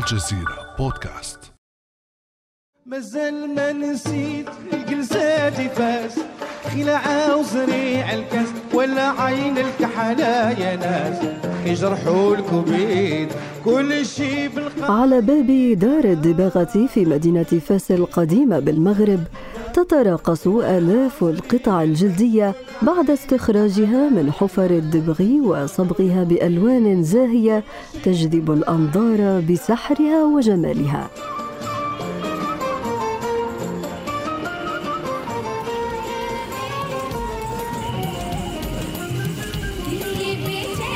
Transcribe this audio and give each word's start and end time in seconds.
الجزيرة 0.00 0.74
بودكاست. 0.78 1.38
مازال 2.86 3.54
ما 3.54 3.72
نسيت 3.72 4.48
الجلسات 4.72 5.52
فاس. 5.52 6.18
خلع 6.74 7.34
وزريع 7.34 8.12
الكاس 8.14 8.48
ولا 8.74 9.22
عين 9.22 9.58
الكحلة 9.58 10.50
يا 10.50 10.76
ناس. 10.76 11.18
يجرحوا 11.66 12.36
الكبيد 12.36 13.28
كل 13.64 14.06
شي 14.06 14.48
بالقلب 14.48 14.90
على 14.90 15.20
باب 15.20 15.78
دار 15.78 16.04
الدباغة 16.04 16.86
في 16.86 17.04
مدينة 17.04 17.42
فاس 17.68 17.90
القديمة 17.90 18.58
بالمغرب 18.58 19.20
تتراقص 19.72 20.46
آلاف 20.46 21.24
القطع 21.24 21.82
الجلدية 21.82 22.54
بعد 22.82 23.10
استخراجها 23.10 24.08
من 24.08 24.32
حفر 24.32 24.70
الدبغ 24.70 25.22
وصبغها 25.22 26.24
بألوان 26.24 27.02
زاهية 27.02 27.64
تجذب 28.04 28.50
الأنظار 28.50 29.40
بسحرها 29.40 30.24
وجمالها. 30.24 31.10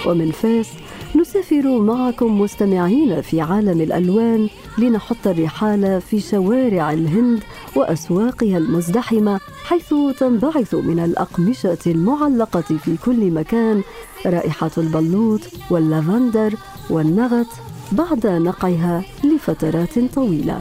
ومن 0.06 0.30
فاس 0.30 0.70
نسافر 1.16 1.78
معكم 1.78 2.40
مستمعين 2.40 3.20
في 3.20 3.40
عالم 3.40 3.80
الألوان 3.80 4.48
لنحط 4.78 5.26
الرحال 5.26 6.00
في 6.00 6.20
شوارع 6.20 6.92
الهند 6.92 7.42
وأسواقها 7.76 8.58
المزدحمة 8.58 9.40
حيث 9.64 9.94
تنبعث 10.18 10.74
من 10.74 10.98
الأقمشة 10.98 11.78
المعلقة 11.86 12.60
في 12.60 12.96
كل 13.04 13.30
مكان 13.30 13.82
رائحة 14.26 14.70
البلوط 14.78 15.40
واللافندر 15.70 16.54
والنغط 16.90 17.46
بعد 17.92 18.26
نقعها 18.26 19.02
لفترات 19.24 19.98
طويلة. 20.14 20.60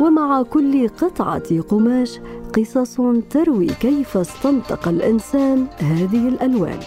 ومع 0.00 0.42
كل 0.42 0.88
قطعة 0.88 1.60
قماش 1.60 2.20
قصص 2.56 2.96
تروي 3.30 3.66
كيف 3.66 4.16
استنطق 4.16 4.88
الإنسان 4.88 5.66
هذه 5.78 6.28
الألوان. 6.28 6.78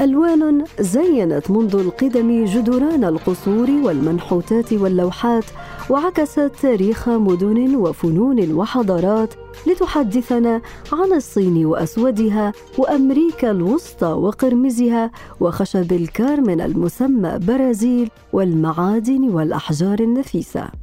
ألوان 0.00 0.64
زينت 0.80 1.50
منذ 1.50 1.76
القدم 1.76 2.44
جدران 2.44 3.04
القصور 3.04 3.70
والمنحوتات 3.70 4.72
واللوحات 4.72 5.44
وعكست 5.90 6.50
تاريخ 6.62 7.08
مدن 7.08 7.76
وفنون 7.76 8.52
وحضارات 8.52 9.34
لتحدثنا 9.66 10.60
عن 10.92 11.12
الصين 11.12 11.66
وأسودها 11.66 12.52
وأمريكا 12.78 13.50
الوسطى 13.50 14.06
وقرمزها 14.06 15.10
وخشب 15.40 15.92
الكارمن 15.92 16.60
المسمى 16.60 17.38
برازيل 17.38 18.10
والمعادن 18.32 19.28
والأحجار 19.28 20.00
النفيسة. 20.00 20.81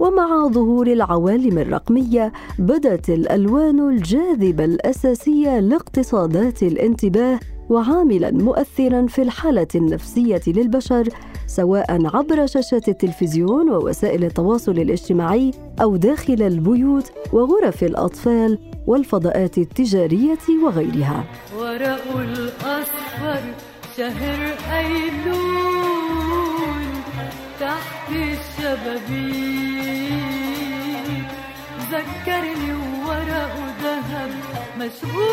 ومع 0.00 0.48
ظهور 0.48 0.86
العوالم 0.86 1.58
الرقمية 1.58 2.32
بدت 2.58 3.08
الألوان 3.08 3.88
الجاذبة 3.88 4.64
الأساسية 4.64 5.60
لاقتصادات 5.60 6.62
الانتباه 6.62 7.40
وعاملا 7.70 8.30
مؤثرا 8.30 9.06
في 9.06 9.22
الحالة 9.22 9.66
النفسية 9.74 10.40
للبشر 10.46 11.08
سواء 11.46 12.06
عبر 12.16 12.46
شاشات 12.46 12.88
التلفزيون 12.88 13.70
ووسائل 13.70 14.24
التواصل 14.24 14.72
الاجتماعي 14.72 15.50
أو 15.82 15.96
داخل 15.96 16.42
البيوت 16.42 17.12
وغرف 17.32 17.84
الأطفال 17.84 18.58
والفضاءات 18.86 19.58
التجارية 19.58 20.38
وغيرها. 20.64 21.24
ورق 21.58 22.16
الأصفر 22.16 23.40
شهر 23.96 24.54
أيلول 24.78 26.04
تحت 27.60 28.10
الشبابيك. 28.10 29.63
مشغول. 34.84 35.24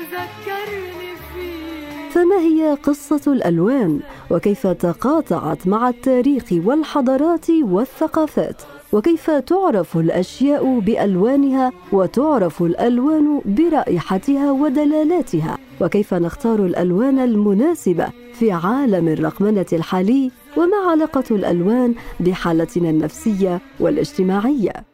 ذكرني 0.00 1.10
فيه 1.34 2.10
فما 2.10 2.38
هي 2.40 2.74
قصة 2.82 3.32
الألوان؟ 3.32 4.00
وكيف 4.30 4.66
تقاطعت 4.66 5.66
مع 5.66 5.88
التاريخ 5.88 6.44
والحضارات 6.52 7.50
والثقافات؟ 7.50 8.62
وكيف 8.92 9.30
تعرف 9.30 9.96
الأشياء 9.96 10.78
بألوانها 10.78 11.72
وتعرف 11.92 12.62
الألوان 12.62 13.40
برائحتها 13.44 14.52
ودلالاتها؟ 14.52 15.58
وكيف 15.80 16.14
نختار 16.14 16.58
الألوان 16.66 17.18
المناسبة 17.18 18.08
في 18.32 18.52
عالم 18.52 19.08
الرقمنة 19.08 19.66
الحالي 19.72 20.30
وما 20.56 20.76
علاقة 20.90 21.24
الألوان 21.30 21.94
بحالتنا 22.20 22.90
النفسية 22.90 23.60
والاجتماعية؟ 23.80 24.89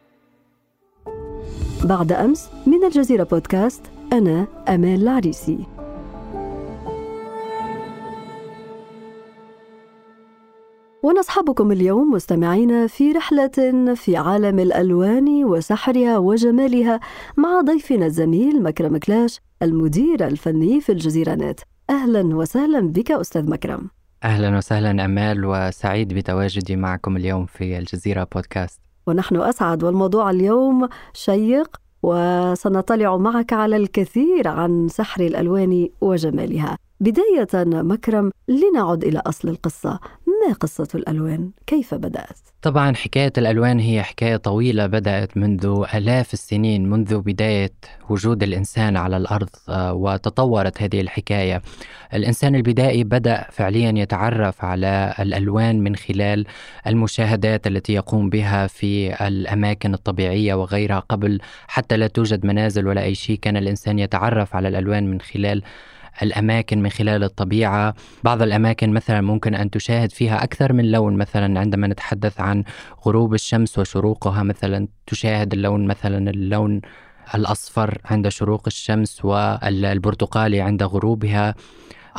بعد 1.86 2.12
أمس 2.12 2.48
من 2.66 2.84
الجزيرة 2.84 3.24
بودكاست 3.24 3.82
أنا 4.12 4.46
أمال 4.68 5.02
العريسي. 5.02 5.58
ونصحبكم 11.02 11.72
اليوم 11.72 12.10
مستمعين 12.10 12.86
في 12.86 13.12
رحلة 13.12 13.94
في 13.94 14.16
عالم 14.16 14.58
الألوان 14.58 15.44
وسحرها 15.44 16.18
وجمالها 16.18 17.00
مع 17.36 17.60
ضيفنا 17.60 18.06
الزميل 18.06 18.62
مكرم 18.62 18.96
كلاش 18.96 19.40
المدير 19.62 20.26
الفني 20.26 20.80
في 20.80 20.92
الجزيرة 20.92 21.34
نت 21.34 21.60
أهلا 21.90 22.36
وسهلا 22.36 22.80
بك 22.80 23.10
أستاذ 23.10 23.50
مكرم. 23.50 23.90
أهلا 24.24 24.56
وسهلا 24.56 25.04
أمال 25.04 25.44
وسعيد 25.44 26.14
بتواجدي 26.14 26.76
معكم 26.76 27.16
اليوم 27.16 27.46
في 27.46 27.78
الجزيرة 27.78 28.28
بودكاست. 28.34 28.85
ونحن 29.06 29.36
أسعد. 29.36 29.84
والموضوع 29.84 30.30
اليوم 30.30 30.88
شيق 31.12 31.76
وسنطلع 32.02 33.16
معك 33.16 33.52
على 33.52 33.76
الكثير 33.76 34.48
عن 34.48 34.88
سحر 34.88 35.20
الألوان 35.20 35.88
وجمالها. 36.00 36.78
بداية 37.00 37.64
مكرم 37.82 38.30
لنعد 38.48 39.04
إلى 39.04 39.22
أصل 39.26 39.48
القصة. 39.48 40.00
ما 40.46 40.54
قصة 40.54 40.88
الألوان؟ 40.94 41.50
كيف 41.66 41.94
بدأت؟ 41.94 42.38
طبعا 42.62 42.94
حكاية 42.94 43.32
الألوان 43.38 43.78
هي 43.78 44.02
حكاية 44.02 44.36
طويلة 44.36 44.86
بدأت 44.86 45.36
منذ 45.36 45.84
آلاف 45.94 46.32
السنين 46.32 46.90
منذ 46.90 47.20
بداية 47.20 47.72
وجود 48.10 48.42
الإنسان 48.42 48.96
على 48.96 49.16
الأرض 49.16 49.48
آه، 49.68 49.92
وتطورت 49.92 50.82
هذه 50.82 51.00
الحكاية 51.00 51.62
الإنسان 52.14 52.54
البدائي 52.54 53.04
بدأ 53.04 53.46
فعليا 53.50 53.92
يتعرف 53.96 54.64
على 54.64 55.14
الألوان 55.18 55.80
من 55.80 55.96
خلال 55.96 56.46
المشاهدات 56.86 57.66
التي 57.66 57.92
يقوم 57.92 58.30
بها 58.30 58.66
في 58.66 59.26
الأماكن 59.26 59.94
الطبيعية 59.94 60.54
وغيرها 60.54 60.98
قبل 60.98 61.40
حتى 61.68 61.96
لا 61.96 62.06
توجد 62.06 62.46
منازل 62.46 62.86
ولا 62.86 63.02
أي 63.02 63.14
شيء 63.14 63.38
كان 63.42 63.56
الإنسان 63.56 63.98
يتعرف 63.98 64.56
على 64.56 64.68
الألوان 64.68 65.10
من 65.10 65.20
خلال 65.20 65.62
الأماكن 66.22 66.82
من 66.82 66.90
خلال 66.90 67.24
الطبيعة. 67.24 67.94
بعض 68.24 68.42
الأماكن 68.42 68.92
مثلا 68.92 69.20
ممكن 69.20 69.54
أن 69.54 69.70
تشاهد 69.70 70.12
فيها 70.12 70.44
أكثر 70.44 70.72
من 70.72 70.90
لون 70.90 71.16
مثلا 71.16 71.60
عندما 71.60 71.86
نتحدث 71.86 72.40
عن 72.40 72.64
غروب 73.06 73.34
الشمس 73.34 73.78
وشروقها 73.78 74.42
مثلا 74.42 74.88
تشاهد 75.06 75.52
اللون 75.52 75.86
مثلا 75.86 76.30
اللون 76.30 76.80
الأصفر 77.34 77.98
عند 78.04 78.28
شروق 78.28 78.62
الشمس 78.66 79.24
والبرتقالي 79.24 80.60
عند 80.60 80.82
غروبها. 80.82 81.54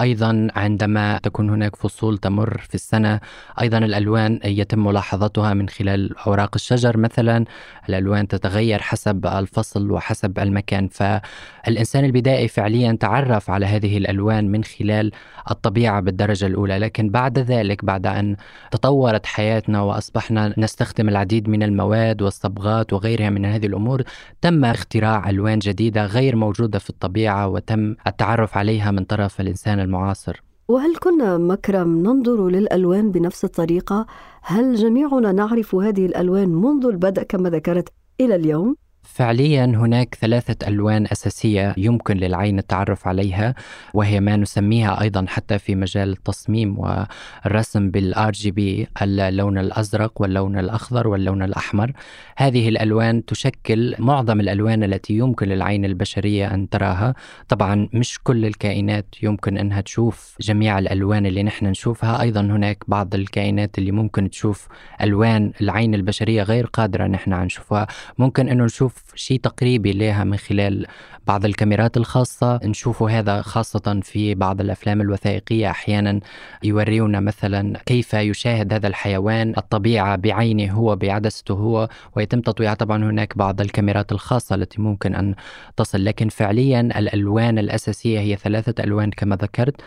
أيضا 0.02 0.48
عندما 0.56 1.18
تكون 1.18 1.50
هناك 1.50 1.76
فصول 1.76 2.18
تمر 2.18 2.58
في 2.58 2.76
السنة 2.76 3.20
أيضا 3.62 3.78
الألوان 3.78 4.40
يتم 4.44 4.88
ملاحظتها 4.88 5.54
من 5.54 5.70
خلال 5.70 6.18
أوراق 6.18 6.52
الشجر 6.56 6.98
مثلا. 6.98 7.46
الألوان 7.90 8.28
تتغير 8.28 8.82
حسب 8.82 9.26
الفصل 9.26 9.92
وحسب 9.92 10.40
المكان 10.40 10.88
فالإنسان 10.88 12.06
البدائي 12.06 12.48
فعليا 12.48 12.98
تعرف 13.00 13.50
على 13.50 13.66
هذه 13.66 13.98
الألوان 13.98 14.52
من 14.52 14.64
خلال 14.64 15.12
الطبيعة 15.52 16.02
بالدرجة 16.02 16.46
الأولى. 16.46 16.78
لكن 16.78 17.10
بعد 17.10 17.40
ذلك 17.40 17.86
بعد 17.86 18.08
أن 18.08 18.36
تطورت 18.72 19.26
حياتنا 19.26 19.82
وأصبحنا 19.82 20.54
نستخدم 20.58 21.10
العديد 21.10 21.50
من 21.50 21.64
المواد 21.64 22.22
والصبغات 22.22 22.94
وغيرها 22.94 23.30
من 23.30 23.46
هذه 23.46 23.66
الأمور 23.66 24.04
تم 24.42 24.66
اختراع 24.66 25.30
ألوان 25.30 25.60
جديدة 25.60 26.06
غير 26.06 26.36
موجودة 26.36 26.80
في 26.80 26.90
الطبيعة 26.90 27.48
وتم 27.48 27.96
التعرف 28.08 28.58
عليها 28.58 28.92
من 28.92 29.04
طرف 29.04 29.42
الإنسان 29.42 29.80
المعاصر 29.88 30.44
وهل 30.68 30.98
كنا 30.98 31.38
مكرم 31.38 31.98
ننظر 31.98 32.48
للألوان 32.48 33.12
بنفس 33.12 33.46
الطريقة؟ 33.46 34.06
هل 34.42 34.76
جميعنا 34.76 35.32
نعرف 35.32 35.76
هذه 35.76 36.06
الألوان 36.06 36.50
منذ 36.50 36.86
البدء 36.86 37.24
كما 37.24 37.50
ذكرت 37.50 37.90
إلى 38.22 38.36
اليوم؟ 38.36 38.76
فعليا 39.08 39.66
هناك 39.66 40.16
ثلاثة 40.16 40.68
ألوان 40.68 41.08
أساسية 41.12 41.74
يمكن 41.78 42.18
للعين 42.18 42.60
التعرف 42.60 43.08
عليها 43.08 43.56
وهي 43.94 44.20
ما 44.20 44.36
نسميها 44.36 45.02
أيضا 45.02 45.26
حتى 45.28 45.60
في 45.60 45.76
مجال 45.76 46.10
التصميم 46.10 46.80
والرسم 46.80 47.92
بال 47.92 48.32
RGB 48.32 48.88
اللون 49.02 49.58
الأزرق 49.58 50.22
واللون 50.22 50.60
الأخضر 50.60 51.08
واللون 51.08 51.44
الأحمر. 51.44 51.92
هذه 52.38 52.70
الألوان 52.70 53.26
تشكل 53.26 53.96
معظم 54.00 54.40
الألوان 54.40 54.84
التي 54.84 55.14
يمكن 55.14 55.48
للعين 55.48 55.86
البشرية 55.86 56.54
أن 56.54 56.70
تراها. 56.70 57.16
طبعا 57.48 57.90
مش 57.94 58.20
كل 58.24 58.46
الكائنات 58.46 59.06
يمكن 59.24 59.58
أنها 59.58 59.82
تشوف 59.82 60.36
جميع 60.42 60.80
الألوان 60.80 61.26
اللي 61.26 61.44
نحن 61.44 61.66
نشوفها. 61.66 62.22
أيضا 62.22 62.42
هناك 62.42 62.84
بعض 62.88 63.16
الكائنات 63.16 63.78
اللي 63.78 63.92
ممكن 63.92 64.30
تشوف 64.30 64.68
ألوان 65.02 65.52
العين 65.62 65.96
البشرية 65.96 66.44
غير 66.44 66.66
قادرة 66.66 67.08
نحن 67.08 67.34
نشوفها. 67.34 67.88
ممكن 68.18 68.50
أنه 68.50 68.64
نشوف 68.66 68.97
شيء 69.16 69.40
تقريبي 69.40 69.94
لها 69.94 70.24
من 70.24 70.38
خلال 70.38 70.86
بعض 71.28 71.46
الكاميرات 71.46 71.98
الخاصة. 71.98 72.60
نشوف 72.64 73.04
هذا 73.04 73.42
خاصة 73.42 74.00
في 74.04 74.36
بعض 74.36 74.62
الأفلام 74.62 75.02
الوثائقية 75.02 75.70
أحيانا 75.70 76.20
يوريونا 76.64 77.20
مثلا 77.20 77.80
كيف 77.86 78.14
يشاهد 78.14 78.74
هذا 78.74 78.88
الحيوان 78.88 79.54
الطبيعة 79.58 80.16
بعينه 80.16 80.74
هو 80.74 80.96
بعدسته 80.96 81.54
هو 81.54 81.90
ويتم 82.16 82.42
تطويعها 82.42 82.74
طبعا 82.74 83.04
هناك 83.04 83.38
بعض 83.38 83.62
الكاميرات 83.62 84.12
الخاصة 84.12 84.56
التي 84.56 84.82
ممكن 84.82 85.16
أن 85.16 85.36
تصل. 85.78 86.06
لكن 86.06 86.30
فعليا 86.30 86.82
الألوان 86.82 87.60
الأساسية 87.60 88.20
هي 88.20 88.36
ثلاثة 88.36 88.84
ألوان 88.84 89.12
كما 89.12 89.36
ذكرت 89.36 89.82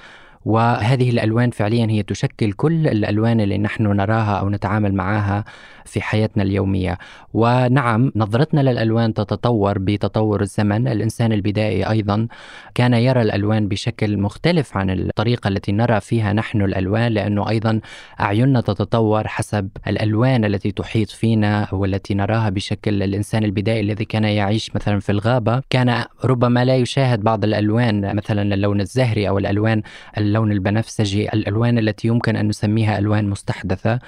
وهذه 0.44 1.10
الألوان 1.10 1.50
فعليا 1.50 1.86
هي 1.90 2.02
تشكل 2.02 2.52
كل 2.52 2.86
الألوان 2.88 3.40
اللي 3.40 3.58
نحن 3.58 3.82
نراها 3.82 4.38
أو 4.38 4.50
نتعامل 4.50 4.94
معها 4.94 5.44
في 5.90 6.00
حياتنا 6.00 6.42
اليومية. 6.42 6.98
ونعم 7.34 8.12
نظرتنا 8.16 8.60
للألوان 8.60 9.14
تتطور 9.14 9.78
بتطور 9.78 10.40
الزمن. 10.40 10.88
الإنسان 10.88 11.32
البدائي 11.32 11.90
أيضا 11.90 12.28
كان 12.74 12.94
يرى 12.94 13.22
الألوان 13.22 13.68
بشكل 13.68 14.18
مختلف 14.18 14.76
عن 14.76 14.90
الطريقة 14.90 15.48
التي 15.48 15.72
نرى 15.72 16.00
فيها 16.00 16.32
نحن 16.32 16.62
الألوان 16.62 17.12
لأنه 17.12 17.48
أيضا 17.48 17.80
أعيننا 18.20 18.60
تتطور 18.60 19.28
حسب 19.28 19.68
الألوان 19.86 20.44
التي 20.44 20.72
تحيط 20.72 21.10
فينا 21.10 21.68
والتي 21.72 22.14
نراها 22.14 22.48
بشكل. 22.48 23.02
الإنسان 23.02 23.44
البدائي 23.44 23.80
الذي 23.80 24.04
كان 24.04 24.24
يعيش 24.24 24.74
مثلا 24.74 25.00
في 25.00 25.12
الغابة 25.12 25.62
كان 25.70 26.04
ربما 26.24 26.64
لا 26.64 26.76
يشاهد 26.76 27.20
بعض 27.20 27.44
الألوان 27.44 28.16
مثلا 28.16 28.54
اللون 28.54 28.80
الزهري 28.80 29.28
أو 29.28 29.38
الألوان 29.38 29.82
اللون 30.18 30.52
البنفسجي 30.52 31.28
الألوان 31.28 31.78
التي 31.78 32.08
يمكن 32.08 32.36
أن 32.36 32.48
نسميها 32.48 32.98
ألوان 32.98 33.28
مستحدثة. 33.30 33.98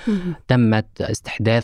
تمت 0.49 1.03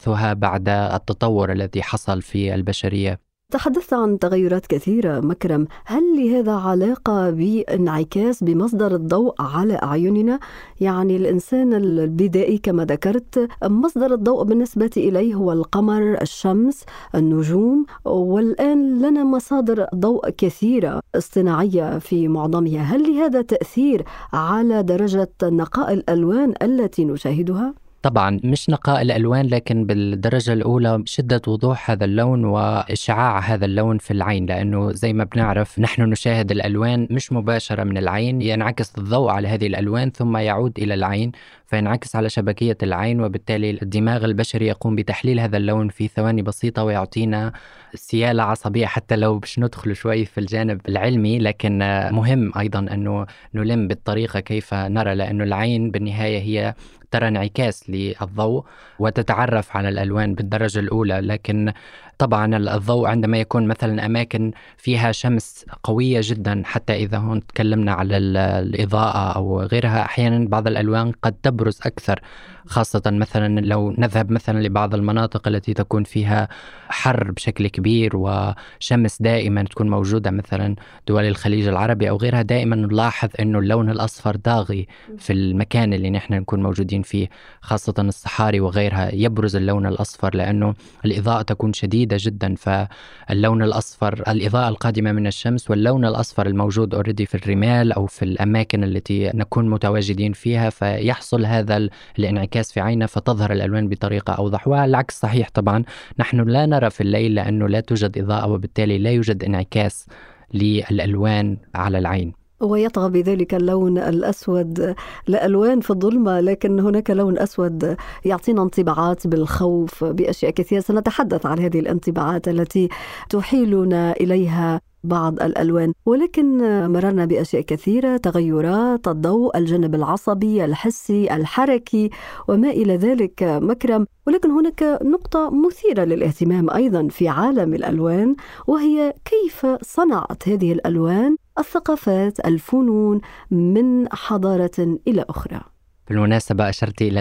استحداثها 0.08 0.32
بعد 0.32 0.68
التطور 0.68 1.52
الذي 1.52 1.82
حصل 1.82 2.22
في 2.22 2.54
البشرية 2.54 3.20
تحدثت 3.52 3.94
عن 3.94 4.18
تغيرات 4.18 4.66
كثيرة 4.66 5.20
مكرم 5.20 5.66
هل 5.84 6.02
لهذا 6.16 6.52
علاقة 6.52 7.30
بانعكاس 7.30 8.44
بمصدر 8.44 8.94
الضوء 8.94 9.34
على 9.40 9.74
أعيننا؟ 9.82 10.40
يعني 10.80 11.16
الإنسان 11.16 11.74
البدائي 11.74 12.58
كما 12.58 12.84
ذكرت 12.84 13.48
مصدر 13.64 14.14
الضوء 14.14 14.44
بالنسبة 14.44 14.90
إليه 14.96 15.34
هو 15.34 15.52
القمر 15.52 16.22
الشمس 16.22 16.84
النجوم 17.14 17.86
والآن 18.04 18.98
لنا 18.98 19.24
مصادر 19.24 19.86
ضوء 19.94 20.30
كثيرة 20.30 21.00
اصطناعية 21.14 21.98
في 21.98 22.28
معظمها 22.28 22.80
هل 22.80 23.02
لهذا 23.02 23.42
تأثير 23.42 24.04
على 24.32 24.82
درجة 24.82 25.30
نقاء 25.42 25.92
الألوان 25.92 26.54
التي 26.62 27.04
نشاهدها؟ 27.04 27.87
طبعا 28.02 28.40
مش 28.44 28.70
نقاء 28.70 29.02
الألوان 29.02 29.46
لكن 29.46 29.86
بالدرجة 29.86 30.52
الأولى 30.52 31.02
شدة 31.06 31.42
وضوح 31.46 31.90
هذا 31.90 32.04
اللون 32.04 32.44
وإشعاع 32.44 33.38
هذا 33.38 33.64
اللون 33.64 33.98
في 33.98 34.10
العين 34.10 34.46
لأنه 34.46 34.92
زي 34.92 35.12
ما 35.12 35.24
بنعرف 35.24 35.78
نحن 35.78 36.02
نشاهد 36.02 36.50
الألوان 36.50 37.08
مش 37.10 37.32
مباشرة 37.32 37.84
من 37.84 37.98
العين 37.98 38.42
ينعكس 38.42 38.98
الضوء 38.98 39.30
على 39.30 39.48
هذه 39.48 39.66
الألوان 39.66 40.10
ثم 40.10 40.36
يعود 40.36 40.78
إلى 40.78 40.94
العين 40.94 41.32
فينعكس 41.66 42.16
على 42.16 42.28
شبكية 42.28 42.78
العين 42.82 43.20
وبالتالي 43.20 43.70
الدماغ 43.82 44.24
البشري 44.24 44.66
يقوم 44.66 44.96
بتحليل 44.96 45.40
هذا 45.40 45.56
اللون 45.56 45.88
في 45.88 46.08
ثواني 46.08 46.42
بسيطة 46.42 46.84
ويعطينا 46.84 47.52
سيالة 47.94 48.42
عصبية 48.42 48.86
حتى 48.86 49.16
لو 49.16 49.38
باش 49.38 49.58
ندخل 49.58 49.96
شوي 49.96 50.24
في 50.24 50.38
الجانب 50.38 50.80
العلمي 50.88 51.38
لكن 51.38 51.78
مهم 52.12 52.52
أيضا 52.58 52.78
أنه 52.78 53.26
نلم 53.54 53.88
بالطريقة 53.88 54.40
كيف 54.40 54.74
نرى 54.74 55.14
لأنه 55.14 55.44
العين 55.44 55.90
بالنهاية 55.90 56.38
هي 56.38 56.74
ترى 57.10 57.28
انعكاس 57.28 57.90
للضوء 57.90 58.64
وتتعرف 58.98 59.76
على 59.76 59.88
الألوان 59.88 60.34
بالدرجة 60.34 60.78
الأولى. 60.78 61.20
لكن 61.20 61.72
طبعا 62.18 62.56
الضوء 62.56 63.08
عندما 63.08 63.38
يكون 63.40 63.66
مثلا 63.66 64.06
أماكن 64.06 64.52
فيها 64.76 65.12
شمس 65.12 65.66
قوية 65.82 66.20
جدا 66.22 66.62
حتى 66.64 66.94
إذا 66.94 67.18
هون 67.18 67.46
تكلمنا 67.46 67.92
على 67.92 68.16
الإضاءة 68.16 69.32
أو 69.36 69.60
غيرها 69.60 70.02
أحيانا 70.02 70.48
بعض 70.48 70.66
الألوان 70.66 71.12
قد 71.22 71.32
تبرز 71.32 71.80
أكثر 71.86 72.20
خاصة 72.66 73.02
مثلا 73.06 73.60
لو 73.60 73.90
نذهب 73.98 74.30
مثلا 74.30 74.62
لبعض 74.62 74.94
المناطق 74.94 75.48
التي 75.48 75.74
تكون 75.74 76.04
فيها 76.04 76.48
حر 76.88 77.30
بشكل 77.30 77.66
كبير 77.68 78.16
وشمس 78.16 79.22
دائما 79.22 79.62
تكون 79.62 79.90
موجودة 79.90 80.30
مثلا 80.30 80.74
دول 81.06 81.24
الخليج 81.24 81.68
العربي 81.68 82.10
أو 82.10 82.16
غيرها 82.16 82.42
دائما 82.42 82.76
نلاحظ 82.76 83.28
أنه 83.40 83.58
اللون 83.58 83.90
الأصفر 83.90 84.36
داغي 84.36 84.86
في 85.18 85.32
المكان 85.32 85.92
اللي 85.92 86.10
نحن 86.10 86.34
نكون 86.34 86.62
موجودين 86.62 87.02
فيه 87.02 87.28
خاصة 87.60 87.94
الصحاري 87.98 88.60
وغيرها 88.60 89.14
يبرز 89.14 89.56
اللون 89.56 89.86
الأصفر 89.86 90.34
لأنه 90.34 90.74
الإضاءة 91.04 91.42
تكون 91.42 91.72
شديدة 91.72 92.07
جدا 92.16 92.54
فاللون 92.54 93.62
الأصفر 93.62 94.22
الإضاءة 94.28 94.68
القادمة 94.68 95.12
من 95.12 95.26
الشمس 95.26 95.70
واللون 95.70 96.04
الأصفر 96.04 96.46
الموجود 96.46 96.94
اوريدي 96.94 97.26
في 97.26 97.34
الرمال 97.34 97.92
أو 97.92 98.06
في 98.06 98.24
الأماكن 98.24 98.84
التي 98.84 99.30
نكون 99.34 99.70
متواجدين 99.70 100.32
فيها 100.32 100.70
فيحصل 100.70 101.44
هذا 101.44 101.88
الانعكاس 102.18 102.72
في 102.72 102.80
عيننا 102.80 103.06
فتظهر 103.06 103.52
الألوان 103.52 103.88
بطريقة 103.88 104.32
أوضح. 104.32 104.68
والعكس 104.68 105.20
صحيح 105.20 105.48
طبعا 105.54 105.84
نحن 106.18 106.40
لا 106.40 106.66
نرى 106.66 106.90
في 106.90 107.00
الليل 107.00 107.34
لأنه 107.34 107.68
لا 107.68 107.80
توجد 107.80 108.18
إضاءة 108.18 108.48
وبالتالي 108.48 108.98
لا 108.98 109.10
يوجد 109.10 109.44
انعكاس 109.44 110.06
للألوان 110.54 111.56
على 111.74 111.98
العين. 111.98 112.37
ويطغى 112.60 113.10
بذلك 113.10 113.54
اللون 113.54 113.98
الأسود 113.98 114.94
لألوان 115.26 115.80
في 115.80 115.90
الظلمة 115.90 116.40
لكن 116.40 116.80
هناك 116.80 117.10
لون 117.10 117.38
أسود 117.38 117.96
يعطينا 118.24 118.62
انطباعات 118.62 119.26
بالخوف 119.26 120.04
بأشياء 120.04 120.50
كثيرة. 120.52 120.80
سنتحدث 120.80 121.46
عن 121.46 121.58
هذه 121.58 121.80
الانطباعات 121.80 122.48
التي 122.48 122.88
تحيلنا 123.30 124.12
إليها 124.12 124.80
بعض 125.04 125.42
الألوان. 125.42 125.92
ولكن 126.06 126.58
مررنا 126.92 127.24
بأشياء 127.24 127.62
كثيرة 127.62 128.16
تغيرات 128.16 129.08
الضوء 129.08 129.58
الجانب 129.58 129.94
العصبي 129.94 130.64
الحسي 130.64 131.34
الحركي 131.34 132.10
وما 132.48 132.70
إلى 132.70 132.96
ذلك 132.96 133.42
مكرم. 133.42 134.06
ولكن 134.26 134.50
هناك 134.50 134.98
نقطة 135.02 135.50
مثيرة 135.50 136.04
للاهتمام 136.04 136.70
أيضا 136.70 137.08
في 137.08 137.28
عالم 137.28 137.74
الألوان 137.74 138.36
وهي 138.66 139.14
كيف 139.24 139.66
صنعت 139.82 140.48
هذه 140.48 140.72
الألوان 140.72 141.36
الثقافات 141.58 142.46
الفنون 142.46 143.20
من 143.50 144.12
حضارة 144.12 144.98
إلى 145.08 145.24
أخرى. 145.28 145.60
بالمناسبة 146.08 146.68
أشرت 146.68 147.02
إلى 147.02 147.20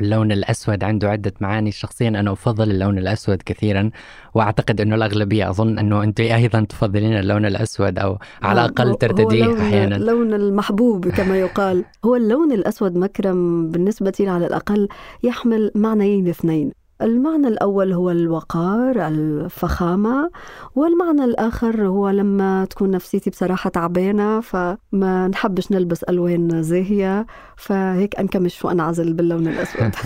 اللون 0.00 0.32
الأسود. 0.32 0.84
عنده 0.84 1.10
عدة 1.10 1.32
معاني. 1.40 1.72
شخصيا 1.72 2.08
أنا 2.08 2.32
أفضل 2.32 2.70
اللون 2.70 2.98
الأسود 2.98 3.42
كثيرا 3.46 3.90
وأعتقد 4.34 4.80
أنه 4.80 4.94
الأغلبية 4.94 5.50
أظن 5.50 5.78
أنه 5.78 6.02
أنت 6.02 6.20
أيضا 6.20 6.60
تفضلين 6.64 7.18
اللون 7.18 7.46
الأسود 7.46 7.98
أو 7.98 8.18
على 8.42 8.64
الأقل 8.64 8.94
ترتديه 8.94 9.60
أحيانا. 9.60 9.96
اللون 9.96 10.34
المحبوب 10.34 11.08
كما 11.08 11.36
يقال. 11.40 11.84
هو 12.04 12.16
اللون 12.16 12.52
الأسود 12.52 12.98
مكرم 12.98 13.70
بالنسبة 13.70 14.12
لي 14.20 14.28
على 14.28 14.46
الأقل 14.46 14.88
يحمل 15.22 15.70
معنيين 15.74 16.28
اثنين. 16.28 16.83
المعنى 17.02 17.48
الأول 17.48 17.92
هو 17.92 18.10
الوقار 18.10 19.08
الفخامة 19.08 20.30
والمعنى 20.74 21.24
الآخر 21.24 21.86
هو 21.86 22.10
لما 22.10 22.64
تكون 22.64 22.90
نفسيتي 22.90 23.30
بصراحة 23.30 23.70
تعبانة 23.70 24.40
فما 24.40 25.28
نحبش 25.28 25.72
نلبس 25.72 26.02
ألوان 26.02 26.62
زاهية 26.62 27.26
فهيك 27.56 28.16
أنكمش 28.16 28.64
وأنعزل 28.64 29.12
باللون 29.12 29.48
الأسود. 29.48 29.94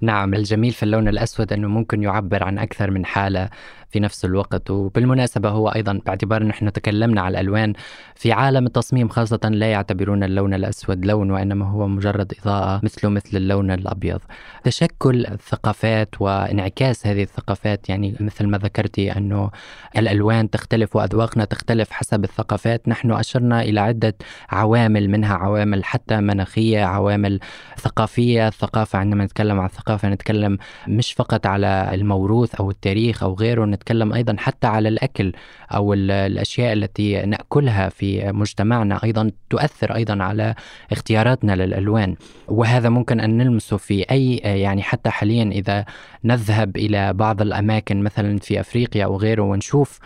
نعم 0.00 0.34
الجميل 0.34 0.72
في 0.72 0.82
اللون 0.82 1.08
الأسود 1.08 1.52
أنه 1.52 1.68
ممكن 1.68 2.02
يعبر 2.02 2.44
عن 2.44 2.58
أكثر 2.58 2.90
من 2.90 3.06
حالة. 3.06 3.48
في 3.92 4.00
نفس 4.00 4.24
الوقت. 4.24 4.70
وبالمناسبة 4.70 5.48
هو 5.48 5.68
أيضا 5.68 6.00
باعتبار 6.06 6.42
نحن 6.42 6.72
تكلمنا 6.72 7.20
على 7.20 7.40
الألوان 7.40 7.72
في 8.14 8.32
عالم 8.32 8.66
التصميم 8.66 9.08
خاصة 9.08 9.40
لا 9.44 9.70
يعتبرون 9.70 10.24
اللون 10.24 10.54
الأسود 10.54 11.06
لون 11.06 11.30
وإنما 11.30 11.70
هو 11.70 11.88
مجرد 11.88 12.32
إضاءة 12.42 12.80
مثله 12.84 13.10
مثل 13.10 13.36
اللون 13.36 13.70
الأبيض. 13.70 14.20
تشكل 14.64 15.26
الثقافات 15.26 16.08
وانعكاس 16.20 17.06
هذه 17.06 17.22
الثقافات 17.22 17.88
يعني 17.88 18.16
مثل 18.20 18.46
ما 18.46 18.58
ذكرتي 18.58 19.16
أنه 19.16 19.50
الألوان 19.98 20.50
تختلف 20.50 20.96
وأذواقنا 20.96 21.44
تختلف 21.44 21.90
حسب 21.90 22.24
الثقافات. 22.24 22.88
نحن 22.88 23.12
أشرنا 23.12 23.62
إلى 23.62 23.80
عدة 23.80 24.14
عوامل 24.50 25.10
منها 25.10 25.34
عوامل 25.34 25.84
حتى 25.84 26.16
مناخية 26.16 26.84
عوامل 26.84 27.40
ثقافية. 27.78 28.48
الثقافة 28.48 28.98
عندما 28.98 29.24
نتكلم 29.24 29.60
عن 29.60 29.66
الثقافة 29.66 30.08
نتكلم 30.08 30.58
مش 30.88 31.12
فقط 31.12 31.46
على 31.46 31.90
الموروث 31.94 32.54
أو 32.54 32.70
التاريخ 32.70 33.22
أو 33.22 33.34
غيره 33.34 33.64
نتكلم 33.82 34.12
أيضا 34.12 34.36
حتى 34.38 34.66
على 34.66 34.88
الأكل 34.88 35.32
أو 35.74 35.94
الأشياء 35.94 36.72
التي 36.72 37.22
نأكلها 37.22 37.88
في 37.88 38.32
مجتمعنا 38.32 39.00
أيضا 39.04 39.30
تؤثر 39.50 39.94
أيضا 39.94 40.22
على 40.22 40.54
اختياراتنا 40.92 41.52
للألوان. 41.56 42.16
وهذا 42.48 42.88
ممكن 42.88 43.20
أن 43.20 43.36
نلمسه 43.38 43.76
في 43.76 44.02
أي 44.10 44.36
يعني 44.36 44.82
حتى 44.82 45.10
حاليا 45.10 45.44
إذا 45.44 45.84
نذهب 46.24 46.76
إلى 46.76 47.12
بعض 47.12 47.42
الأماكن 47.42 48.02
مثلا 48.02 48.38
في 48.38 48.60
أفريقيا 48.60 49.04
أو 49.04 49.16
غيره 49.16 49.42
ونشوف 49.42 49.98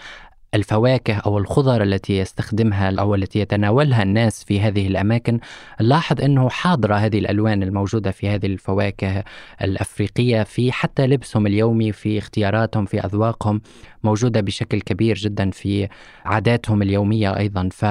الفواكه 0.55 1.15
أو 1.15 1.39
الخضر 1.39 1.83
التي 1.83 2.19
يستخدمها 2.19 3.01
أو 3.01 3.15
التي 3.15 3.39
يتناولها 3.39 4.03
الناس 4.03 4.45
في 4.45 4.61
هذه 4.61 4.87
الأماكن 4.87 5.41
نلاحظ 5.81 6.21
أنه 6.21 6.49
حاضرة 6.49 6.95
هذه 6.95 7.19
الألوان 7.19 7.63
الموجودة 7.63 8.11
في 8.11 8.29
هذه 8.29 8.47
الفواكه 8.47 9.25
الأفريقية 9.63 10.43
في 10.43 10.73
حتى 10.73 11.07
لبسهم 11.07 11.47
اليومي 11.47 11.93
في 11.93 12.19
اختياراتهم 12.19 12.85
في 12.85 13.01
أذواقهم 13.01 13.61
موجودة 14.05 14.41
بشكل 14.41 14.81
كبير 14.81 15.17
جدا 15.17 15.51
في 15.51 15.89
عاداتهم 16.25 16.83
اليومية 16.83 17.37
أيضا. 17.37 17.69
ف 17.73 17.85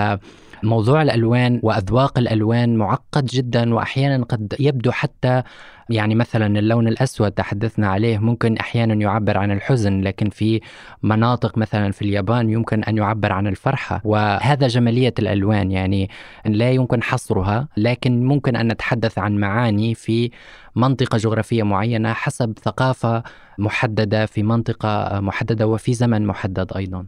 موضوع 0.66 1.02
الألوان 1.02 1.60
وأذواق 1.64 2.20
الألوان 2.20 2.76
معقد 2.76 3.26
جدا 3.26 3.74
واحيانا 3.74 4.24
قد 4.24 4.56
يبدو 4.60 4.92
حتى 4.92 5.44
يعني 5.90 6.16
مثلا 6.16 6.60
اللون 6.60 6.88
الأسود 6.88 7.32
تحدثنا 7.32 7.88
عليه 7.88 8.18
ممكن 8.18 8.58
أحيانا 8.58 8.94
يعبر 8.94 9.38
عن 9.38 9.52
الحزن 9.52 10.02
لكن 10.02 10.30
في 10.30 10.62
مناطق 11.04 11.58
مثلا 11.58 11.92
في 11.92 12.02
اليابان 12.02 12.50
يمكن 12.50 12.84
أن 12.84 12.98
يعبر 12.98 13.32
عن 13.32 13.48
الفرحة. 13.48 14.02
وهذا 14.04 14.68
جمالية 14.68 15.14
الألوان 15.20 15.72
يعني 15.72 16.10
لا 16.46 16.72
يمكن 16.72 17.04
حصرها 17.04 17.68
لكن 17.78 18.24
ممكن 18.24 18.56
أن 18.56 18.68
نتحدث 18.68 19.18
عن 19.18 19.38
معاني 19.38 19.96
في 19.96 20.32
منطقة 20.76 21.18
جغرافية 21.18 21.64
معينة 21.64 22.14
حسب 22.14 22.54
ثقافة 22.64 23.24
محددة 23.58 24.26
في 24.26 24.44
منطقة 24.44 25.20
محددة 25.20 25.68
وفي 25.68 25.94
زمن 25.94 26.26
محدد 26.26 26.74
أيضا. 26.76 27.06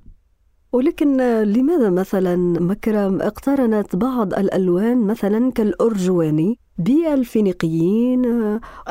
ولكن 0.72 1.18
لماذا 1.44 1.90
مثلا 1.90 2.36
مكرم 2.60 3.22
اقترنت 3.22 3.96
بعض 3.96 4.34
الألوان 4.34 5.08
مثلا 5.08 5.52
كالأرجواني؟ 5.52 6.60
بالفينيقيين 6.78 8.26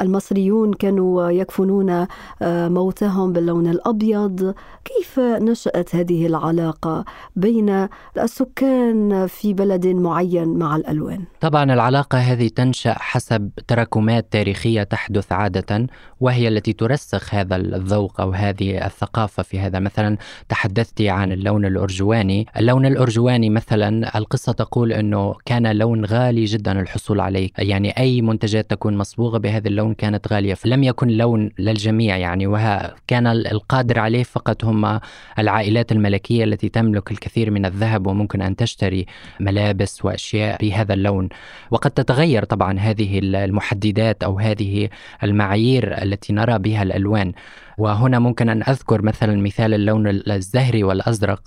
المصريون 0.00 0.72
كانوا 0.72 1.30
يكفنون 1.30 2.06
آه، 2.42 2.68
موتهم 2.68 3.32
باللون 3.32 3.66
الأبيض. 3.66 4.54
كيف 4.84 5.18
نشأت 5.18 5.94
هذه 5.94 6.26
العلاقة 6.26 7.04
بين 7.36 7.88
السكان 8.18 9.26
في 9.26 9.52
بلد 9.52 9.86
معين 9.86 10.48
مع 10.48 10.76
الألوان؟ 10.76 11.24
طبعا 11.40 11.64
العلاقة 11.72 12.18
هذه 12.18 12.48
تنشأ 12.48 12.94
حسب 12.98 13.50
تراكمات 13.68 14.26
تاريخية 14.30 14.82
تحدث 14.82 15.32
عادة 15.32 15.86
وهي 16.20 16.48
التي 16.48 16.72
ترسخ 16.72 17.34
هذا 17.34 17.56
الذوق 17.56 18.20
أو 18.20 18.30
هذه 18.30 18.86
الثقافة 18.86 19.42
في 19.42 19.60
هذا. 19.60 19.78
مثلا 19.78 20.16
تحدثت 20.48 21.02
عن 21.02 21.32
اللون 21.32 21.64
الأرجواني. 21.64 22.46
اللون 22.56 22.86
الأرجواني 22.86 23.50
مثلا 23.50 24.18
القصة 24.18 24.52
تقول 24.52 24.92
إنه 24.92 25.34
كان 25.44 25.76
لون 25.76 26.04
غالي 26.04 26.44
جدا 26.44 26.80
الحصول 26.80 27.20
عليه. 27.20 27.50
يعني 27.58 27.75
يعني 27.76 27.98
أي 27.98 28.22
منتجات 28.22 28.70
تكون 28.70 28.96
مصبوغة 28.96 29.38
بهذا 29.38 29.68
اللون 29.68 29.94
كانت 29.94 30.32
غالية. 30.32 30.54
فلم 30.54 30.82
يكن 30.82 31.08
لون 31.08 31.50
للجميع 31.58 32.16
يعني 32.16 32.46
وكان 32.46 33.26
القادر 33.26 33.98
عليه 33.98 34.22
فقط 34.22 34.64
هم 34.64 35.00
العائلات 35.38 35.92
الملكية 35.92 36.44
التي 36.44 36.68
تملك 36.68 37.10
الكثير 37.10 37.50
من 37.50 37.66
الذهب 37.66 38.06
وممكن 38.06 38.42
أن 38.42 38.56
تشتري 38.56 39.06
ملابس 39.40 40.04
وأشياء 40.04 40.60
بهذا 40.60 40.94
اللون. 40.94 41.28
وقد 41.70 41.90
تتغير 41.90 42.44
طبعا 42.44 42.78
هذه 42.78 43.18
المحددات 43.22 44.24
أو 44.24 44.38
هذه 44.38 44.88
المعايير 45.22 46.02
التي 46.02 46.32
نرى 46.32 46.58
بها 46.58 46.82
الألوان. 46.82 47.32
وهنا 47.78 48.18
ممكن 48.18 48.48
أن 48.48 48.62
أذكر 48.62 49.02
مثلا 49.02 49.42
مثال 49.42 49.74
اللون 49.74 50.06
الزهري 50.06 50.84
والأزرق. 50.84 51.42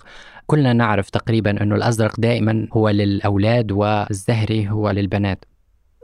كلنا 0.48 0.74
نعرف 0.74 1.09
تقريبا 1.09 1.63
أنه 1.63 1.75
الأزرق 1.75 2.19
دائما 2.19 2.67
هو 2.74 2.89
للأولاد 2.89 3.71
والزهري 3.71 4.69
هو 4.69 4.89
للبنات. 4.89 5.45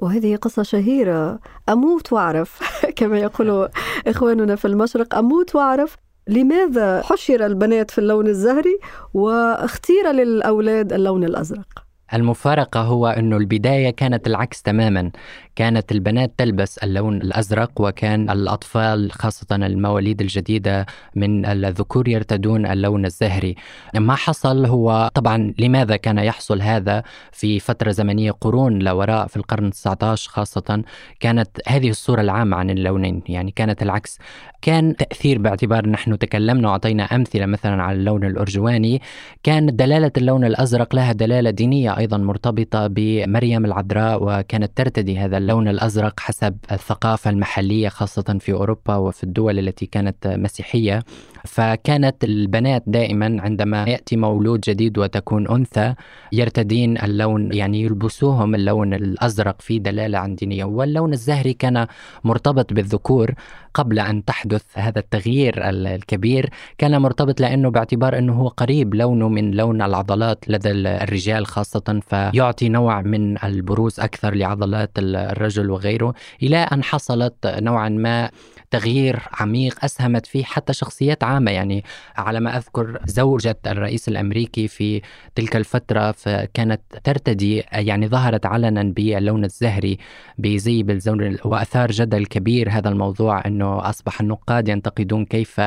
وهذه 0.02 0.36
قصة 0.36 0.64
شهيرة. 0.64 1.40
أموت 1.70 2.14
وأعرف. 2.14 2.60
كما 2.98 3.20
يقول 3.20 3.70
إخواننا 4.08 4.56
في 4.56 4.66
المشرق 4.66 5.16
أموت 5.16 5.56
وأعرف 5.56 5.98
لماذا 6.28 7.02
حشر 7.02 7.46
البنات 7.46 7.92
في 7.92 7.98
اللون 7.98 8.28
الزهري 8.28 8.80
واختير 9.14 10.12
للأولاد 10.12 10.94
اللون 10.94 11.24
الأزرق. 11.24 11.86
المفارقة 12.14 12.82
هو 12.82 13.08
أنه 13.08 13.38
البداية 13.38 13.90
كانت 13.90 14.28
العكس 14.28 14.62
تماما. 14.62 15.12
كانت 15.56 15.92
البنات 15.92 16.34
تلبس 16.38 16.78
اللون 16.78 17.22
الأزرق 17.22 17.72
وكان 17.80 18.30
الأطفال 18.30 19.12
خاصة 19.12 19.56
المواليد 19.56 20.22
الجديدة 20.22 20.86
من 21.16 21.46
الذكور 21.46 22.08
يرتدون 22.08 22.66
اللون 22.66 23.06
الزهري. 23.06 23.56
ما 23.96 24.16
حصل 24.16 24.66
هو 24.66 25.10
طبعا 25.14 25.54
لماذا 25.60 25.96
كان 25.96 26.18
يحصل 26.18 26.62
هذا 26.62 27.04
في 27.32 27.60
فترة 27.60 27.92
زمنية 27.92 28.32
قرون 28.32 28.80
لوراء 28.80 29.28
في 29.28 29.38
القرن 29.38 29.72
19 29.72 30.30
خاصة؟ 30.30 30.84
كانت 31.20 31.50
هذه 31.68 31.90
الصورة 31.90 32.22
العامة 32.22 32.58
عن 32.58 32.70
اللونين 32.70 33.22
يعني 33.30 33.52
كانت 33.52 33.84
العكس. 33.84 34.20
كان 34.62 34.96
تأثير 34.96 35.38
باعتبار 35.40 35.90
نحن 35.90 36.18
تكلمنا 36.18 36.70
وأعطينا 36.70 37.04
أمثلة 37.04 37.46
مثلا 37.46 37.84
على 37.84 37.98
اللون 37.98 38.24
الأرجواني. 38.24 39.02
كان 39.44 39.76
دلالة 39.76 40.12
اللون 40.18 40.46
الأزرق 40.46 40.96
لها 40.96 41.12
دلالة 41.12 41.50
دينية 41.50 41.98
أيضا 41.98 42.18
مرتبطة 42.18 42.88
بمريم 42.88 43.66
العذراء 43.66 44.20
وكانت 44.22 44.78
ترتدي 44.78 45.18
هذا 45.18 45.38
اللون 45.46 45.68
الأزرق 45.68 46.20
حسب 46.20 46.58
الثقافة 46.72 47.30
المحلية 47.30 47.90
خاصة 47.90 48.38
في 48.40 48.52
أوروبا 48.52 48.96
وفي 48.96 49.24
الدول 49.24 49.60
التي 49.60 49.86
كانت 49.86 50.28
مسيحية. 50.28 51.04
فكانت 51.46 52.24
البنات 52.24 52.84
دائما 52.88 53.38
عندما 53.42 53.84
يأتي 53.84 54.18
مولود 54.18 54.62
جديد 54.62 54.98
وتكون 54.98 55.48
أنثى 55.48 55.94
يرتدين 56.32 56.98
اللون 56.98 57.54
يعني 57.54 57.82
يلبسوهم 57.82 58.56
اللون 58.56 58.94
الأزرق 58.94 59.62
في 59.62 59.80
دلالة 59.80 60.18
عن 60.18 60.36
دينية. 60.36 60.64
واللون 60.64 61.14
الزهري 61.14 61.54
كان 61.54 61.88
مرتبط 62.24 62.74
بالذكور. 62.74 63.34
قبل 63.76 64.00
أن 64.00 64.26
تحدث 64.26 64.64
هذا 64.74 65.00
التغيير 65.00 65.70
الكبير 65.70 66.50
كان 66.78 67.02
مرتبط 67.02 67.42
لأنه 67.42 67.70
باعتبار 67.70 68.18
أنه 68.18 68.34
هو 68.34 68.48
قريب 68.48 68.96
لونه 68.96 69.30
من 69.30 69.52
لون 69.52 69.82
العضلات 69.82 70.46
لدى 70.48 70.72
الرجال 70.72 71.46
خاصة 71.46 72.00
فيعطي 72.08 72.70
نوع 72.70 73.02
من 73.02 73.44
البروز 73.44 74.00
أكثر 74.00 74.36
لعضلات 74.36 74.92
الرجل 74.98 75.72
وغيره. 75.72 76.14
إلى 76.44 76.58
أن 76.58 76.84
حصلت 76.84 77.36
نوعا 77.48 77.90
ما 77.90 78.30
تغيير 78.72 79.20
عميق 79.40 79.86
أسهمت 79.86 80.26
فيه 80.26 80.44
حتى 80.44 80.74
شخصيات 80.74 81.24
يعني 81.40 81.84
على 82.18 82.40
ما 82.40 82.58
أذكر 82.58 83.00
زوجة 83.06 83.58
الرئيس 83.68 84.08
الأمريكي 84.08 84.68
في 84.68 85.02
تلك 85.36 85.56
الفترة 85.56 86.12
فكانت 86.12 86.82
ترتدي 87.04 87.64
يعني 87.72 88.08
ظهرت 88.08 88.46
علنا 88.46 88.84
باللون 88.84 89.46
الزهري 89.46 89.98
بزي 90.38 90.84
بالزون 90.84 91.38
وأثار 91.46 91.92
جدل 91.92 92.26
كبير. 92.26 92.70
هذا 92.70 92.90
الموضوع 92.90 93.46
أنه 93.46 93.90
أصبح 93.90 94.22
النقاد 94.22 94.68
ينتقدون 94.68 95.26
كيف 95.26 95.62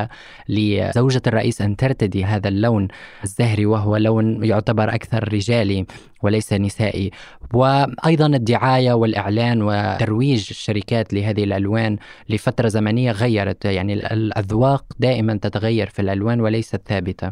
لزوجة 0.49 1.21
الرئيس 1.27 1.61
أن 1.61 1.75
ترتدي 1.75 2.25
هذا 2.25 2.47
اللون 2.47 2.87
الزهري 3.23 3.65
وهو 3.65 3.97
لون 3.97 4.43
يعتبر 4.43 4.95
أكثر 4.95 5.33
رجالي. 5.33 5.85
وليس 6.23 6.53
نسائي. 6.53 7.11
وأيضا 7.53 8.25
الدعاية 8.25 8.93
والإعلان 8.93 9.61
وترويج 9.61 10.47
الشركات 10.49 11.13
لهذه 11.13 11.43
الألوان 11.43 11.97
لفترة 12.29 12.67
زمنية 12.67 13.11
غيرت 13.11 13.65
يعني 13.65 13.93
الأذواق 13.93 14.85
دائما 14.99 15.39
تتغير 15.41 15.89
في 15.89 16.01
الألوان 16.01 16.41
وليست 16.41 16.81
ثابتة. 16.87 17.31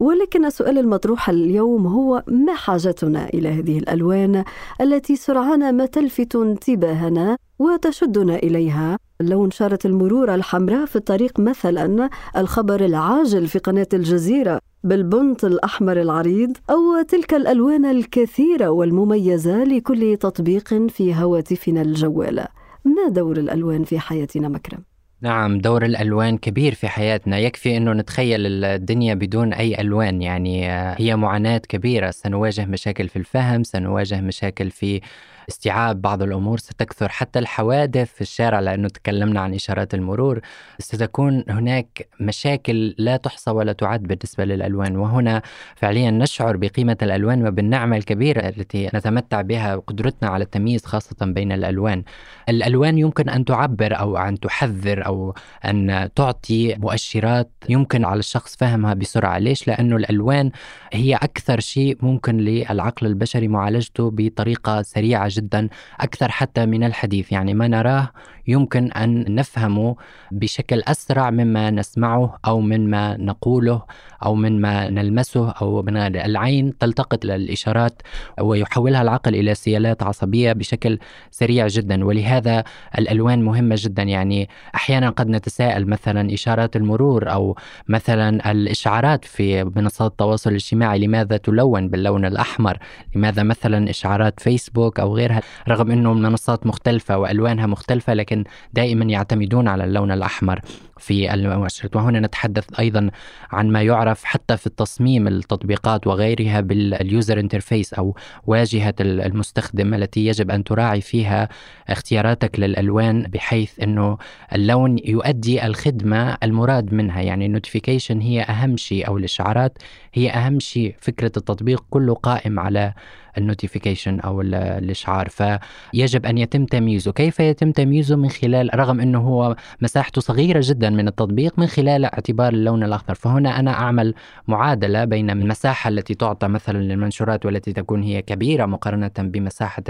ولكن 0.00 0.44
السؤال 0.44 0.78
المطروح 0.78 1.28
اليوم 1.28 1.86
هو 1.86 2.22
ما 2.28 2.54
حاجتنا 2.54 3.28
إلى 3.28 3.48
هذه 3.48 3.78
الألوان 3.78 4.44
التي 4.80 5.16
سرعان 5.16 5.76
ما 5.76 5.86
تلفت 5.86 6.36
انتباهنا 6.36 7.36
وتشدنا 7.58 8.36
إليها؟ 8.36 8.98
لو 9.20 9.44
انشرت 9.44 9.86
المرور 9.86 10.34
الحمراء 10.34 10.86
في 10.86 10.96
الطريق 10.96 11.40
مثلا 11.40 12.10
الخبر 12.36 12.84
العاجل 12.84 13.46
في 13.46 13.58
قناة 13.58 13.86
الجزيرة 13.92 14.60
بالبنط 14.84 15.44
الأحمر 15.44 16.00
العريض 16.00 16.56
أو 16.70 17.02
تلك 17.08 17.34
الألوان 17.34 17.84
الكثيرة 17.84 18.68
والمميزة 18.68 19.64
لكل 19.64 20.16
تطبيق 20.20 20.74
في 20.88 21.14
هواتفنا 21.14 21.82
الجوالة. 21.82 22.46
ما 22.84 23.08
دور 23.08 23.36
الألوان 23.36 23.84
في 23.84 23.98
حياتنا 23.98 24.48
مكرم؟ 24.48 24.78
نعم 25.20 25.58
دور 25.58 25.84
الألوان 25.84 26.38
كبير 26.38 26.74
في 26.74 26.88
حياتنا. 26.88 27.38
يكفي 27.38 27.76
أنه 27.76 27.92
نتخيل 27.92 28.64
الدنيا 28.64 29.14
بدون 29.14 29.52
أي 29.52 29.80
ألوان. 29.80 30.22
يعني 30.22 30.68
هي 30.98 31.16
معاناة 31.16 31.58
كبيرة. 31.58 32.10
سنواجه 32.10 32.64
مشاكل 32.66 33.08
في 33.08 33.16
الفهم 33.16 33.62
سنواجه 33.62 34.20
مشاكل 34.20 34.70
في 34.70 35.00
استيعاب 35.48 36.02
بعض 36.02 36.22
الأمور 36.22 36.58
ستكثر 36.58 37.08
حتى 37.08 37.38
الحوادث 37.38 38.14
في 38.14 38.20
الشارع 38.20 38.60
لأنه 38.60 38.88
تكلمنا 38.88 39.40
عن 39.40 39.54
إشارات 39.54 39.94
المرور. 39.94 40.40
ستكون 40.78 41.44
هناك 41.48 42.08
مشاكل 42.20 42.94
لا 42.98 43.16
تحصى 43.16 43.50
ولا 43.50 43.72
تعد 43.72 44.02
بالنسبة 44.02 44.44
للألوان 44.44 44.96
وهنا 44.96 45.42
فعليا 45.76 46.10
نشعر 46.10 46.56
بقيمة 46.56 46.96
الألوان 47.02 47.46
وبالنعمة 47.46 47.96
الكبيرة 47.96 48.40
التي 48.48 48.90
نتمتع 48.94 49.40
بها 49.40 49.74
وقدرتنا 49.74 50.28
على 50.28 50.44
التمييز 50.44 50.84
خاصة 50.86 51.16
بين 51.22 51.52
الألوان. 51.52 52.02
الألوان 52.48 52.98
يمكن 52.98 53.28
أن 53.28 53.44
تعبر 53.44 53.98
أو 53.98 54.16
أن 54.16 54.40
تحذر 54.40 55.06
أو 55.06 55.34
أن 55.64 56.08
تعطي 56.14 56.74
مؤشرات 56.74 57.50
يمكن 57.68 58.04
على 58.04 58.18
الشخص 58.18 58.56
فهمها 58.56 58.94
بسرعة. 58.94 59.38
ليش؟ 59.38 59.68
لأنه 59.68 59.96
الألوان 59.96 60.50
هي 60.92 61.14
أكثر 61.14 61.60
شيء 61.60 61.96
ممكن 62.02 62.36
للعقل 62.36 63.06
البشري 63.06 63.48
معالجته 63.48 64.10
بطريقة 64.14 64.82
سريعة 64.82 65.28
جدا 65.36 65.68
أكثر 66.00 66.30
حتى 66.30 66.66
من 66.66 66.84
الحديث. 66.84 67.32
يعني 67.32 67.54
ما 67.54 67.68
نراه 67.68 68.08
يمكن 68.48 68.92
أن 68.92 69.34
نفهمه 69.34 69.96
بشكل 70.32 70.82
أسرع 70.88 71.30
مما 71.30 71.70
نسمعه 71.70 72.38
أو 72.46 72.60
مما 72.60 73.16
نقوله 73.16 73.82
أو 74.24 74.34
مما 74.34 74.90
نلمسه 74.90 75.50
أو 75.50 75.82
من 75.82 75.96
العين 75.96 76.78
تلتقط 76.78 77.24
الإشارات 77.24 78.02
ويحولها 78.40 79.02
العقل 79.02 79.34
إلى 79.34 79.54
سيالات 79.54 80.02
عصبية 80.02 80.52
بشكل 80.52 80.98
سريع 81.30 81.66
جدا. 81.66 82.04
ولهذا 82.04 82.64
الألوان 82.98 83.42
مهمة 83.42 83.76
جدا. 83.78 84.02
يعني 84.02 84.48
أحيانا 84.74 85.10
قد 85.10 85.28
نتساءل 85.28 85.86
مثلا 85.86 86.34
إشارات 86.34 86.76
المرور 86.76 87.32
أو 87.32 87.56
مثلا 87.88 88.50
الإشعارات 88.50 89.24
في 89.24 89.64
منصات 89.64 90.10
التواصل 90.10 90.50
الاجتماعي. 90.50 90.98
لماذا 90.98 91.36
تلون 91.36 91.88
باللون 91.88 92.24
الأحمر؟ 92.24 92.78
لماذا 93.16 93.42
مثلا 93.42 93.90
إشعارات 93.90 94.40
فيسبوك 94.40 95.00
أو 95.00 95.16
غيرها؟ 95.16 95.25
رغم 95.68 95.90
أنه 95.90 96.14
منصات 96.14 96.66
مختلفة 96.66 97.18
وألوانها 97.18 97.66
مختلفة 97.66 98.14
لكن 98.14 98.44
دائما 98.72 99.04
يعتمدون 99.04 99.68
على 99.68 99.84
اللون 99.84 100.10
الأحمر. 100.10 100.60
في 100.98 101.34
المؤشرات 101.34 101.96
وهنا 101.96 102.20
نتحدث 102.20 102.64
أيضا 102.78 103.10
عن 103.52 103.68
ما 103.68 103.82
يعرف 103.82 104.24
حتى 104.24 104.56
في 104.56 104.66
التصميم 104.66 105.28
التطبيقات 105.28 106.06
وغيرها 106.06 106.60
بال 106.60 106.87
user 106.87 107.40
interface 107.40 107.94
أو 107.94 108.16
واجهة 108.46 108.94
المستخدم 109.00 109.94
التي 109.94 110.26
يجب 110.26 110.50
أن 110.50 110.64
تراعي 110.64 111.00
فيها 111.00 111.48
اختياراتك 111.88 112.60
للألوان 112.60 113.22
بحيث 113.22 113.80
أنه 113.80 114.18
اللون 114.54 114.96
يؤدي 115.04 115.66
الخدمة 115.66 116.36
المراد 116.42 116.94
منها. 116.94 117.20
يعني 117.20 117.46
ال 117.46 117.52
notification 117.52 118.20
هي 118.20 118.42
أهم 118.42 118.76
شيء 118.76 119.08
أو 119.08 119.18
الإشعارات 119.18 119.78
هي 120.14 120.30
أهم 120.30 120.60
شيء. 120.60 120.94
فكرة 120.98 121.32
التطبيق 121.36 121.84
كله 121.90 122.14
قائم 122.14 122.60
على 122.60 122.94
ال 123.38 123.44
notification 123.44 124.20
أو 124.20 124.40
الإشعار. 124.40 125.28
فيجب 125.28 126.26
أن 126.26 126.38
يتم 126.38 126.64
تمييزه. 126.64 127.12
كيف 127.12 127.40
يتم 127.40 127.72
تمييزه؟ 127.72 128.16
من 128.16 128.28
خلال 128.28 128.70
رغم 128.74 129.00
إنه 129.00 129.18
هو 129.18 129.56
مساحته 129.80 130.20
صغيرة 130.20 130.60
جدا 130.64 130.85
من 130.90 131.08
التطبيق 131.08 131.58
من 131.58 131.66
خلال 131.66 132.04
اعتبار 132.04 132.52
اللون 132.52 132.82
الأخضر. 132.82 133.14
فهنا 133.14 133.60
أنا 133.60 133.70
أعمل 133.70 134.14
معادلة 134.48 135.04
بين 135.04 135.30
المساحة 135.30 135.88
التي 135.88 136.14
تعطى 136.14 136.48
مثلا 136.48 136.78
للمنشورات 136.78 137.46
والتي 137.46 137.72
تكون 137.72 138.02
هي 138.02 138.22
كبيرة 138.22 138.66
مقارنة 138.66 139.10
بمساحة 139.18 139.82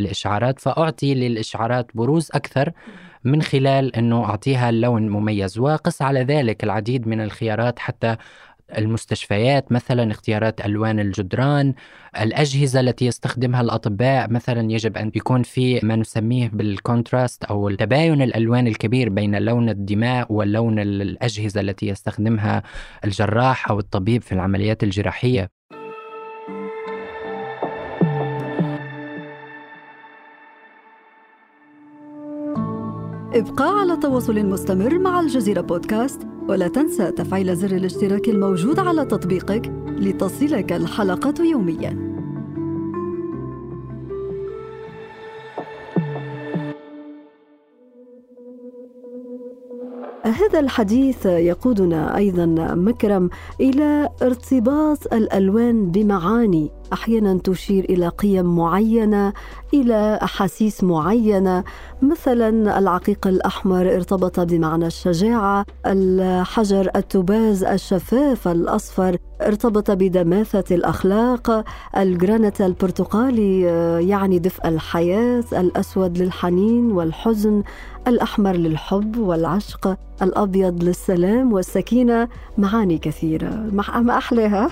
الإشعارات 0.00 0.60
فأعطي 0.60 1.14
للإشعارات 1.14 1.86
بروز 1.94 2.30
أكثر 2.34 2.72
من 3.24 3.42
خلال 3.42 3.96
إنه 3.96 4.24
أعطيها 4.24 4.70
اللون 4.70 5.08
مميز. 5.08 5.58
وقس 5.58 6.02
على 6.02 6.22
ذلك 6.22 6.64
العديد 6.64 7.08
من 7.08 7.20
الخيارات 7.20 7.78
حتى 7.78 8.16
المستشفيات 8.78 9.72
مثلا 9.72 10.10
اختيارات 10.10 10.60
ألوان 10.60 11.00
الجدران 11.00 11.74
الأجهزة 12.20 12.80
التي 12.80 13.06
يستخدمها 13.06 13.60
الأطباء 13.60 14.30
مثلا 14.30 14.72
يجب 14.72 14.96
أن 14.96 15.12
يكون 15.14 15.42
في 15.42 15.80
ما 15.82 15.96
نسميه 15.96 16.50
بالكونتراست 16.52 17.44
أو 17.44 17.70
تباين 17.70 18.22
الألوان 18.22 18.66
الكبير 18.66 19.08
بين 19.08 19.38
لون 19.38 19.68
الدماء 19.68 20.32
ولون 20.32 20.78
الأجهزة 20.78 21.60
التي 21.60 21.86
يستخدمها 21.86 22.62
الجراح 23.04 23.70
أو 23.70 23.78
الطبيب 23.78 24.22
في 24.22 24.32
العمليات 24.32 24.82
الجراحية. 24.82 25.55
ابقى 33.36 33.80
على 33.80 33.96
تواصل 33.96 34.46
مستمر 34.46 34.98
مع 34.98 35.20
الجزيرة 35.20 35.60
بودكاست 35.60 36.20
ولا 36.48 36.68
تنسى 36.68 37.10
تفعيل 37.10 37.56
زر 37.56 37.76
الاشتراك 37.76 38.28
الموجود 38.28 38.78
على 38.78 39.04
تطبيقك 39.04 39.72
لتصلك 39.86 40.72
الحلقة 40.72 41.44
يومياً. 41.44 42.06
هذا 50.22 50.60
الحديث 50.60 51.26
يقودنا 51.26 52.16
أيضا 52.16 52.46
مكرم 52.74 53.30
إلى 53.60 54.08
ارتباط 54.22 55.14
الألوان 55.14 55.90
بمعاني 55.90 56.70
أحيانا 56.92 57.38
تشير 57.44 57.84
إلى 57.84 58.08
قيم 58.08 58.56
معينة 58.56 59.32
إلى 59.74 60.18
أحاسيس 60.22 60.84
معينة. 60.84 61.64
مثلا 62.02 62.78
العقيق 62.78 63.26
الأحمر 63.26 63.94
ارتبط 63.94 64.40
بمعنى 64.40 64.86
الشجاعة 64.86 65.64
الحجر 65.86 66.90
التباز 66.96 67.64
الشفاف 67.64 68.48
الأصفر 68.48 69.16
ارتبط 69.42 69.90
بدماثة 69.90 70.74
الأخلاق 70.74 71.64
الجرانيت 71.96 72.60
البرتقالي 72.60 73.60
يعني 74.08 74.38
دفء 74.38 74.68
الحياة 74.68 75.44
الأسود 75.52 76.18
للحنين 76.18 76.92
والحزن 76.92 77.62
الأحمر 78.08 78.52
للحب 78.56 79.16
والعشق 79.18 79.96
الأبيض 80.22 80.84
للسلام 80.84 81.52
والسكينة. 81.52 82.28
معاني 82.58 82.98
كثيرة. 82.98 83.68
ما 83.72 84.18
أحلاها؟ 84.18 84.68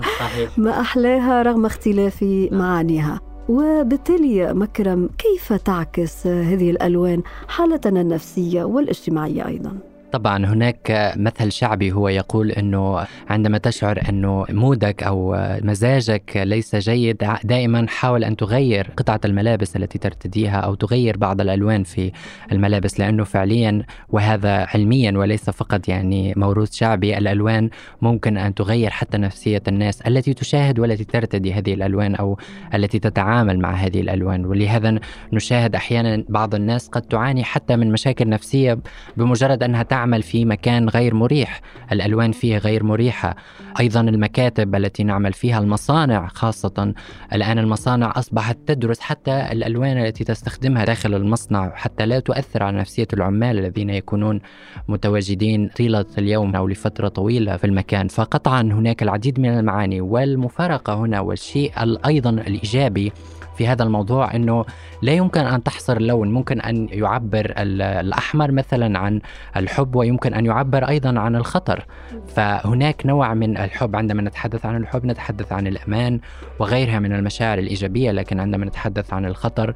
ما 0.56 0.80
أحلاها؟ 0.80 1.42
رغم 1.50 1.66
اختلاف 1.66 2.24
معانيها. 2.52 3.20
وبالتالي 3.48 4.54
مكرم 4.54 5.10
كيف 5.18 5.52
تعكس 5.52 6.26
هذه 6.26 6.70
الألوان 6.70 7.22
حالتنا 7.48 8.00
النفسية 8.00 8.64
والاجتماعية 8.64 9.46
أيضا؟ 9.46 9.89
طبعا 10.12 10.46
هناك 10.46 11.12
مثل 11.16 11.52
شعبي 11.52 11.92
هو 11.92 12.08
يقول 12.08 12.50
إنه 12.50 13.06
عندما 13.28 13.58
تشعر 13.58 14.00
إنه 14.08 14.44
مودك 14.50 15.02
أو 15.02 15.36
مزاجك 15.62 16.36
ليس 16.36 16.76
جيد 16.76 17.24
دائما 17.44 17.86
حاول 17.88 18.24
أن 18.24 18.36
تغير 18.36 18.90
قطعة 18.96 19.20
الملابس 19.24 19.76
التي 19.76 19.98
ترتديها 19.98 20.56
أو 20.60 20.74
تغير 20.74 21.16
بعض 21.16 21.40
الألوان 21.40 21.84
في 21.84 22.12
الملابس 22.52 23.00
لأنه 23.00 23.24
فعليا 23.24 23.82
وهذا 24.08 24.66
علميا 24.74 25.18
وليس 25.18 25.50
فقط 25.50 25.88
يعني 25.88 26.34
موروث 26.36 26.72
شعبي 26.74 27.18
الألوان 27.18 27.70
ممكن 28.02 28.36
أن 28.36 28.54
تغير 28.54 28.90
حتى 28.90 29.18
نفسية 29.18 29.62
الناس 29.68 30.00
التي 30.00 30.34
تشاهد 30.34 30.78
والتي 30.78 31.04
ترتدي 31.04 31.52
هذه 31.52 31.74
الألوان 31.74 32.14
أو 32.14 32.38
التي 32.74 32.98
تتعامل 32.98 33.58
مع 33.58 33.72
هذه 33.72 34.00
الألوان. 34.00 34.46
ولهذا 34.46 34.98
نشاهد 35.32 35.74
أحيانا 35.74 36.24
بعض 36.28 36.54
الناس 36.54 36.88
قد 36.88 37.02
تعاني 37.02 37.44
حتى 37.44 37.76
من 37.76 37.92
مشاكل 37.92 38.28
نفسية 38.28 38.78
بمجرد 39.16 39.62
أنها 39.62 39.82
تعمل 39.82 39.99
في 40.22 40.44
مكان 40.44 40.88
غير 40.88 41.14
مريح. 41.14 41.60
الألوان 41.92 42.32
فيه 42.32 42.58
غير 42.58 42.84
مريحة. 42.84 43.36
أيضا 43.80 44.00
المكاتب 44.00 44.74
التي 44.74 45.04
نعمل 45.04 45.32
فيها 45.32 45.58
المصانع 45.58 46.28
خاصة 46.28 46.94
الآن 47.32 47.58
المصانع 47.58 48.12
أصبحت 48.16 48.58
تدرس 48.66 49.00
حتى 49.00 49.48
الألوان 49.52 49.98
التي 49.98 50.24
تستخدمها 50.24 50.84
داخل 50.84 51.14
المصنع 51.14 51.72
حتى 51.74 52.06
لا 52.06 52.20
تؤثر 52.20 52.62
على 52.62 52.78
نفسية 52.78 53.08
العمال 53.12 53.58
الذين 53.58 53.90
يكونون 53.90 54.40
متواجدين 54.88 55.68
طيلة 55.68 56.06
اليوم 56.18 56.56
أو 56.56 56.68
لفترة 56.68 57.08
طويلة 57.08 57.56
في 57.56 57.64
المكان. 57.64 58.08
فقطعا 58.08 58.60
هناك 58.60 59.02
العديد 59.02 59.40
من 59.40 59.58
المعاني 59.58 60.00
والمفارقة 60.00 60.94
هنا 60.94 61.20
والشيء 61.20 61.72
أيضا 62.06 62.30
الإيجابي 62.30 63.12
في 63.60 63.66
هذا 63.66 63.82
الموضوع 63.82 64.34
إنه 64.34 64.64
لا 65.02 65.12
يمكن 65.12 65.40
أن 65.40 65.62
تحصر 65.62 65.96
اللون 65.96 66.30
ممكن 66.30 66.60
أن 66.60 66.88
يعبر 66.90 67.52
الأحمر 67.56 68.52
مثلا 68.52 68.98
عن 68.98 69.20
الحب 69.56 69.96
ويمكن 69.96 70.34
أن 70.34 70.46
يعبر 70.46 70.88
أيضا 70.88 71.20
عن 71.20 71.36
الخطر. 71.36 71.86
فهناك 72.26 73.06
نوع 73.06 73.34
من 73.34 73.58
الحب 73.58 73.96
عندما 73.96 74.22
نتحدث 74.22 74.66
عن 74.66 74.76
الحب 74.76 75.06
نتحدث 75.06 75.52
عن 75.52 75.66
الأمان 75.66 76.20
وغيرها 76.58 76.98
من 76.98 77.12
المشاعر 77.12 77.58
الإيجابية 77.58 78.10
لكن 78.10 78.40
عندما 78.40 78.66
نتحدث 78.66 79.12
عن 79.12 79.24
الخطر 79.24 79.74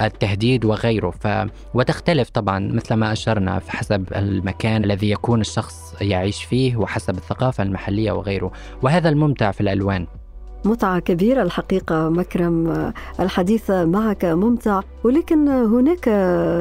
التهديد 0.00 0.64
وغيره. 0.64 1.10
ف... 1.10 1.28
وتختلف 1.74 2.30
طبعا 2.30 2.58
مثل 2.58 2.94
ما 2.94 3.12
أشرنا 3.12 3.60
حسب 3.68 4.04
المكان 4.16 4.84
الذي 4.84 5.10
يكون 5.10 5.40
الشخص 5.40 5.94
يعيش 6.00 6.44
فيه 6.44 6.76
وحسب 6.76 7.16
الثقافة 7.16 7.62
المحلية 7.62 8.12
وغيره. 8.12 8.52
وهذا 8.82 9.08
الممتع 9.08 9.50
في 9.50 9.60
الألوان. 9.60 10.06
متعة 10.64 10.98
كبيرة 10.98 11.42
الحقيقة 11.42 12.08
مكرم 12.08 12.92
الحديث 13.20 13.70
معك 13.70 14.24
ممتع 14.24 14.80
ولكن 15.04 15.48
هناك 15.48 16.04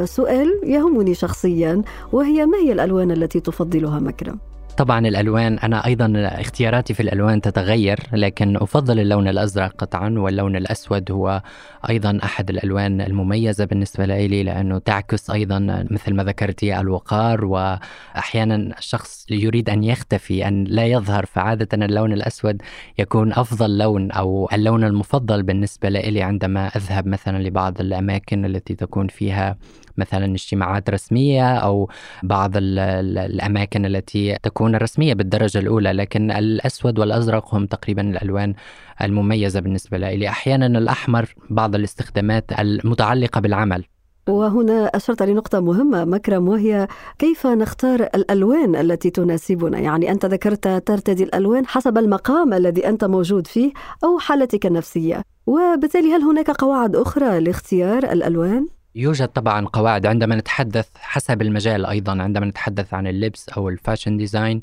سؤال 0.06 0.60
يهمني 0.64 1.14
شخصيا 1.14 1.82
وهي 2.12 2.46
ما 2.46 2.58
هي 2.58 2.72
الألوان 2.72 3.12
التي 3.12 3.40
تفضلها 3.40 4.00
مكرم؟ 4.00 4.40
طبعا 4.78 5.08
الألوان 5.08 5.60
أنا 5.60 5.86
أيضا 5.86 6.14
اختياراتي 6.16 6.94
في 6.94 7.00
الألوان 7.00 7.42
تتغير 7.42 8.00
لكن 8.14 8.58
أفضل 8.58 9.00
اللون 9.00 9.28
الأزرق 9.28 9.74
قطعا 9.78 10.10
واللون 10.18 10.56
الأسود 10.56 11.12
هو 11.12 11.42
أيضا 11.90 12.20
أحد 12.24 12.50
الألوان 12.50 13.02
المميزة 13.02 13.66
بالنسبة 13.66 14.06
لي 14.06 14.44
لأنه 14.44 14.78
تعكس 14.78 15.30
أيضا 15.30 15.86
مثل 15.92 16.14
ما 16.14 16.24
ذكرتي 16.24 16.80
الوقار 16.80 17.46
واحيانا 17.46 18.78
الشخص 18.78 19.26
يريد 19.30 19.70
أن 19.70 19.84
يختفي 19.84 20.48
أن 20.48 20.64
لا 20.64 20.86
يظهر 20.86 21.26
فعادة 21.26 21.86
اللون 21.86 22.14
الأسود 22.14 22.62
يكون 23.00 23.34
أفضل 23.34 23.78
لون 23.78 24.12
أو 24.12 24.50
اللون 24.54 24.84
المفضل 24.84 25.44
بالنسبة 25.44 25.90
لي 25.90 26.22
عندما 26.22 26.68
أذهب 26.68 27.08
مثلا 27.08 27.44
لبعض 27.44 27.80
الأماكن 27.80 28.46
التي 28.46 28.76
تكون 28.76 29.08
فيها 29.08 29.58
مثلا 29.98 30.26
اجتماعات 30.26 30.90
رسمية 30.90 31.56
أو 31.56 31.90
بعض 32.24 32.52
الأماكن 32.56 33.86
التي 33.86 34.38
تكون 34.44 34.76
رسمية 34.76 35.14
بالدرجة 35.14 35.60
الأولى 35.60 35.92
لكن 35.92 36.32
الأسود 36.32 37.00
والأزرق 37.00 37.56
هم 37.56 37.66
تقريبا 37.66 38.02
الألوان 38.02 38.54
المميزة 39.02 39.60
بالنسبة 39.60 39.98
لي. 39.98 40.30
أحيانا 40.30 40.66
الأحمر 40.66 41.36
بعض 41.50 41.76
الاستخدامات 41.76 42.60
المتعلقة 42.60 43.42
بالعمل. 43.42 43.84
وهنا 44.30 44.86
أشرت 44.86 45.24
لنقطة 45.24 45.60
مهمة 45.60 46.06
مكرم 46.06 46.48
وهي 46.48 46.88
كيف 47.20 47.48
نختار 47.48 48.02
الألوان 48.02 48.76
التي 48.76 49.10
تناسبنا؟ 49.10 49.80
يعني 49.80 50.12
أنت 50.12 50.26
ذكرت 50.26 50.68
ترتدي 50.68 51.24
الألوان 51.24 51.66
حسب 51.66 51.98
المقام 51.98 52.54
الذي 52.54 52.88
أنت 52.88 53.04
موجود 53.04 53.48
فيه 53.48 53.72
أو 54.04 54.20
حالتك 54.20 54.66
النفسية. 54.66 55.24
وبالتالي 55.48 56.14
هل 56.14 56.22
هناك 56.22 56.52
قواعد 56.52 56.96
أخرى 56.96 57.40
لاختيار 57.40 58.04
الألوان؟ 58.04 58.68
يوجد 58.96 59.28
طبعا 59.28 59.66
قواعد. 59.66 60.06
عندما 60.06 60.36
نتحدث 60.36 60.88
حسب 60.96 61.42
المجال 61.42 61.86
أيضا 61.86 62.22
عندما 62.22 62.46
نتحدث 62.46 62.94
عن 62.94 63.08
اللبس 63.08 63.50
أو 63.50 63.70
ال 63.70 63.76
fashion 63.76 64.18
design 64.18 64.60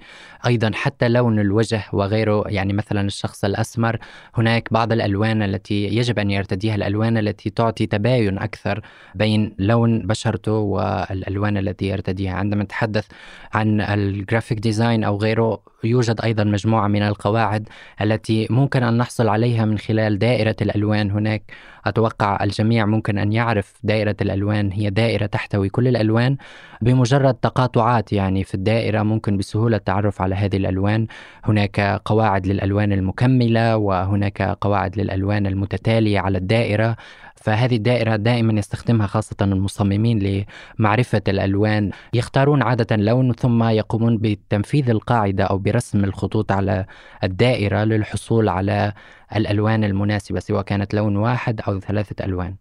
أيضا 0.46 0.70
حتى 0.74 1.08
لون 1.08 1.38
الوجه 1.38 1.82
وغيره 1.92 2.44
يعني 2.46 2.72
مثلا 2.72 3.00
الشخص 3.00 3.44
الأسمر 3.44 3.98
هناك 4.34 4.72
بعض 4.72 4.92
الألوان 4.92 5.42
التي 5.42 5.84
يجب 5.84 6.18
أن 6.18 6.30
يرتديها 6.30 6.74
الألوان 6.74 7.18
التي 7.18 7.50
تعطي 7.50 7.86
تباين 7.86 8.38
أكثر 8.38 8.80
بين 9.14 9.54
لون 9.58 10.06
بشرته 10.06 10.52
والألوان 10.52 11.56
التي 11.56 11.86
يرتديها. 11.88 12.32
عندما 12.32 12.64
نتحدث 12.64 13.06
عن 13.52 13.80
ال 13.80 13.90
graphic 13.90 14.58
design 14.58 15.04
أو 15.04 15.16
غيره 15.16 15.60
يوجد 15.84 16.20
أيضا 16.20 16.44
مجموعة 16.44 16.88
من 16.88 17.02
القواعد 17.02 17.68
التي 18.00 18.46
ممكن 18.50 18.82
أن 18.82 18.98
نحصل 18.98 19.28
عليها 19.28 19.64
من 19.64 19.78
خلال 19.78 20.18
دائرة 20.18 20.56
الألوان 20.62 21.10
هناك. 21.10 21.42
أتوقع 21.86 22.44
الجميع 22.44 22.86
ممكن 22.86 23.18
أن 23.18 23.32
يعرف 23.32 23.74
دائرة 23.82 24.16
الألوان 24.20 24.72
هي 24.72 24.90
دائرة 24.90 25.26
تحتوي 25.26 25.68
كل 25.68 25.88
الألوان 25.88 26.36
بمجرد 26.82 27.34
تقاطعات 27.34 28.12
يعني 28.12 28.44
في 28.44 28.54
الدائرة 28.54 29.02
ممكن 29.02 29.36
بسهولة 29.36 29.76
التعرف 29.76 30.22
على 30.22 30.34
هذه 30.34 30.56
الألوان. 30.56 31.06
هناك 31.44 31.80
قواعد 32.04 32.46
للألوان 32.46 32.92
المكملة 32.92 33.76
وهناك 33.76 34.42
قواعد 34.42 34.98
للألوان 34.98 35.46
المتتالية 35.46 36.18
على 36.18 36.38
الدائرة. 36.38 36.96
فهذه 37.40 37.76
الدائرة 37.76 38.16
دائما 38.16 38.58
يستخدمها 38.58 39.06
خاصة 39.06 39.36
المصممين 39.42 40.44
لمعرفة 40.78 41.22
الألوان 41.28 41.90
يختارون 42.14 42.62
عادة 42.62 42.96
لون 42.96 43.32
ثم 43.32 43.62
يقومون 43.62 44.18
بتنفيذ 44.18 44.90
القاعدة 44.90 45.44
أو 45.44 45.58
برسم 45.58 46.04
الخطوط 46.04 46.52
على 46.52 46.86
الدائرة 47.24 47.84
للحصول 47.84 48.48
على 48.48 48.92
الألوان 49.36 49.84
المناسبة 49.84 50.40
سواء 50.40 50.62
كانت 50.62 50.94
لون 50.94 51.16
واحد 51.16 51.60
أو 51.60 51.80
ثلاثة 51.80 52.24
ألوان. 52.24 52.54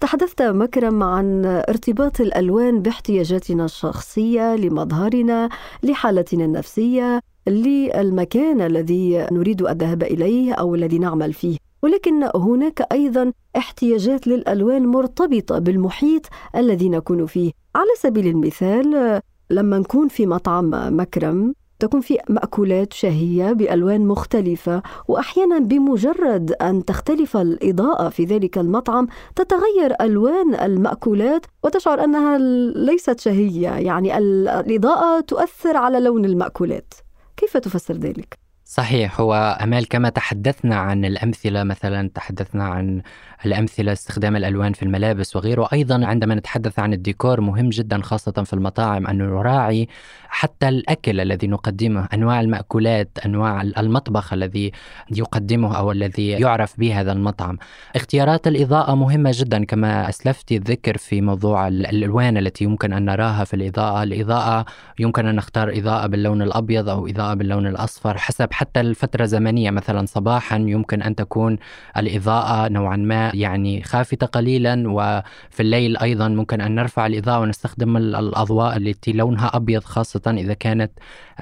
تحدثت 0.00 0.42
مكرم 0.42 1.02
عن 1.02 1.44
ارتباط 1.44 2.20
الألوان 2.20 2.82
باحتياجاتنا 2.82 3.64
الشخصية 3.64 4.56
لمظهرنا 4.56 5.48
لحالتنا 5.82 6.44
النفسية 6.44 7.20
للمكان 7.46 8.60
الذي 8.60 9.26
نريد 9.32 9.62
الذهاب 9.62 10.02
إليه 10.02 10.54
أو 10.54 10.74
الذي 10.74 10.98
نعمل 10.98 11.32
فيه. 11.32 11.69
ولكن 11.82 12.28
هناك 12.34 12.86
أيضا 12.92 13.32
احتياجات 13.56 14.26
للألوان 14.26 14.86
مرتبطة 14.86 15.58
بالمحيط 15.58 16.26
الذي 16.56 16.88
نكون 16.88 17.26
فيه 17.26 17.52
على 17.74 17.90
سبيل 17.98 18.26
المثال 18.26 19.20
لما 19.50 19.78
نكون 19.78 20.08
في 20.08 20.26
مطعم 20.26 20.70
مكرم 20.96 21.54
تكون 21.80 22.00
في 22.00 22.18
مأكولات 22.28 22.92
شهية 22.92 23.52
بألوان 23.52 24.06
مختلفة 24.06 24.82
وأحيانا 25.08 25.58
بمجرد 25.58 26.52
أن 26.52 26.84
تختلف 26.84 27.36
الإضاءة 27.36 28.08
في 28.08 28.24
ذلك 28.24 28.58
المطعم 28.58 29.06
تتغير 29.36 29.94
ألوان 30.00 30.54
المأكولات 30.54 31.46
وتشعر 31.64 32.04
أنها 32.04 32.38
ليست 32.74 33.20
شهية 33.20 33.68
يعني 33.68 34.18
الإضاءة 34.18 35.20
تؤثر 35.20 35.76
على 35.76 36.00
لون 36.00 36.24
المأكولات 36.24 36.94
كيف 37.36 37.56
تفسر 37.56 37.94
ذلك؟ 37.94 38.49
صحيح. 38.70 39.20
هو 39.20 39.58
أمال 39.62 39.88
كما 39.88 40.08
تحدثنا 40.08 40.76
عن 40.76 41.04
الأمثلة 41.04 41.62
مثلا 41.62 42.10
تحدثنا 42.14 42.64
عن 42.64 43.02
الأمثلة 43.46 43.92
استخدام 43.92 44.36
الألوان 44.36 44.72
في 44.72 44.82
الملابس 44.82 45.36
وغيره 45.36 45.68
أيضا 45.72 46.06
عندما 46.06 46.34
نتحدث 46.34 46.78
عن 46.78 46.92
الديكور 46.92 47.40
مهم 47.40 47.68
جدا 47.68 48.02
خاصة 48.02 48.32
في 48.32 48.52
المطاعم 48.52 49.06
أن 49.06 49.18
نراعي 49.18 49.88
حتى 50.28 50.68
الأكل 50.68 51.20
الذي 51.20 51.46
نقدمه 51.46 52.08
أنواع 52.14 52.40
المأكولات 52.40 53.18
أنواع 53.26 53.62
المطبخ 53.62 54.32
الذي 54.32 54.72
يقدمه 55.10 55.76
أو 55.76 55.92
الذي 55.92 56.28
يعرف 56.28 56.80
به 56.80 57.00
هذا 57.00 57.12
المطعم. 57.12 57.58
اختيارات 57.96 58.46
الإضاءة 58.46 58.94
مهمة 58.94 59.30
جدا 59.34 59.64
كما 59.64 60.08
أسلفت 60.08 60.52
الذكر 60.52 60.96
في 60.96 61.20
موضوع 61.20 61.68
الألوان 61.68 62.36
التي 62.36 62.64
يمكن 62.64 62.92
أن 62.92 63.04
نراها 63.04 63.44
في 63.44 63.54
الإضاءة. 63.54 64.02
الإضاءة 64.02 64.64
يمكن 64.98 65.26
أن 65.26 65.34
نختار 65.34 65.78
إضاءة 65.78 66.06
باللون 66.06 66.42
الأبيض 66.42 66.88
أو 66.88 67.06
إضاءة 67.06 67.34
باللون 67.34 67.66
الأصفر 67.66 68.18
حسب 68.18 68.52
حتى 68.60 68.80
الفترة 68.80 69.22
الزمنية 69.22 69.70
مثلا 69.70 70.06
صباحا 70.06 70.56
يمكن 70.56 71.02
أن 71.02 71.14
تكون 71.14 71.58
الإضاءة 71.96 72.68
نوعا 72.68 72.96
ما 72.96 73.30
يعني 73.34 73.82
خافتة 73.82 74.26
قليلا 74.26 74.84
وفي 74.86 75.60
الليل 75.60 75.96
أيضا 75.96 76.28
ممكن 76.28 76.60
أن 76.60 76.74
نرفع 76.74 77.06
الإضاءة 77.06 77.40
ونستخدم 77.40 77.96
الأضواء 77.96 78.76
التي 78.76 79.12
لونها 79.12 79.50
أبيض 79.54 79.84
خاصة 79.84 80.22
إذا 80.26 80.54
كانت 80.54 80.92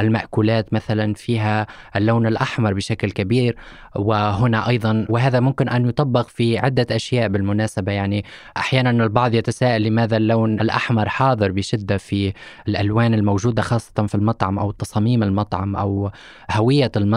المأكولات 0.00 0.72
مثلا 0.74 1.14
فيها 1.14 1.66
اللون 1.96 2.26
الأحمر 2.26 2.74
بشكل 2.74 3.10
كبير. 3.10 3.56
وهنا 3.96 4.68
أيضا 4.68 5.06
وهذا 5.08 5.40
ممكن 5.40 5.68
أن 5.68 5.88
يطبق 5.88 6.28
في 6.28 6.58
عدة 6.58 6.86
أشياء 6.90 7.28
بالمناسبة. 7.28 7.92
يعني 7.92 8.24
أحيانا 8.56 8.90
البعض 8.90 9.34
يتساءل 9.34 9.82
لماذا 9.82 10.16
اللون 10.16 10.60
الأحمر 10.60 11.08
حاضر 11.08 11.52
بشدة 11.52 11.96
في 11.96 12.32
الألوان 12.68 13.14
الموجودة 13.14 13.62
خاصة 13.62 14.06
في 14.06 14.14
المطعم 14.14 14.58
أو 14.58 14.70
تصاميم 14.70 15.22
المطعم 15.22 15.76
أو 15.76 16.10
هوية 16.50 16.92
المطعم. 16.96 17.07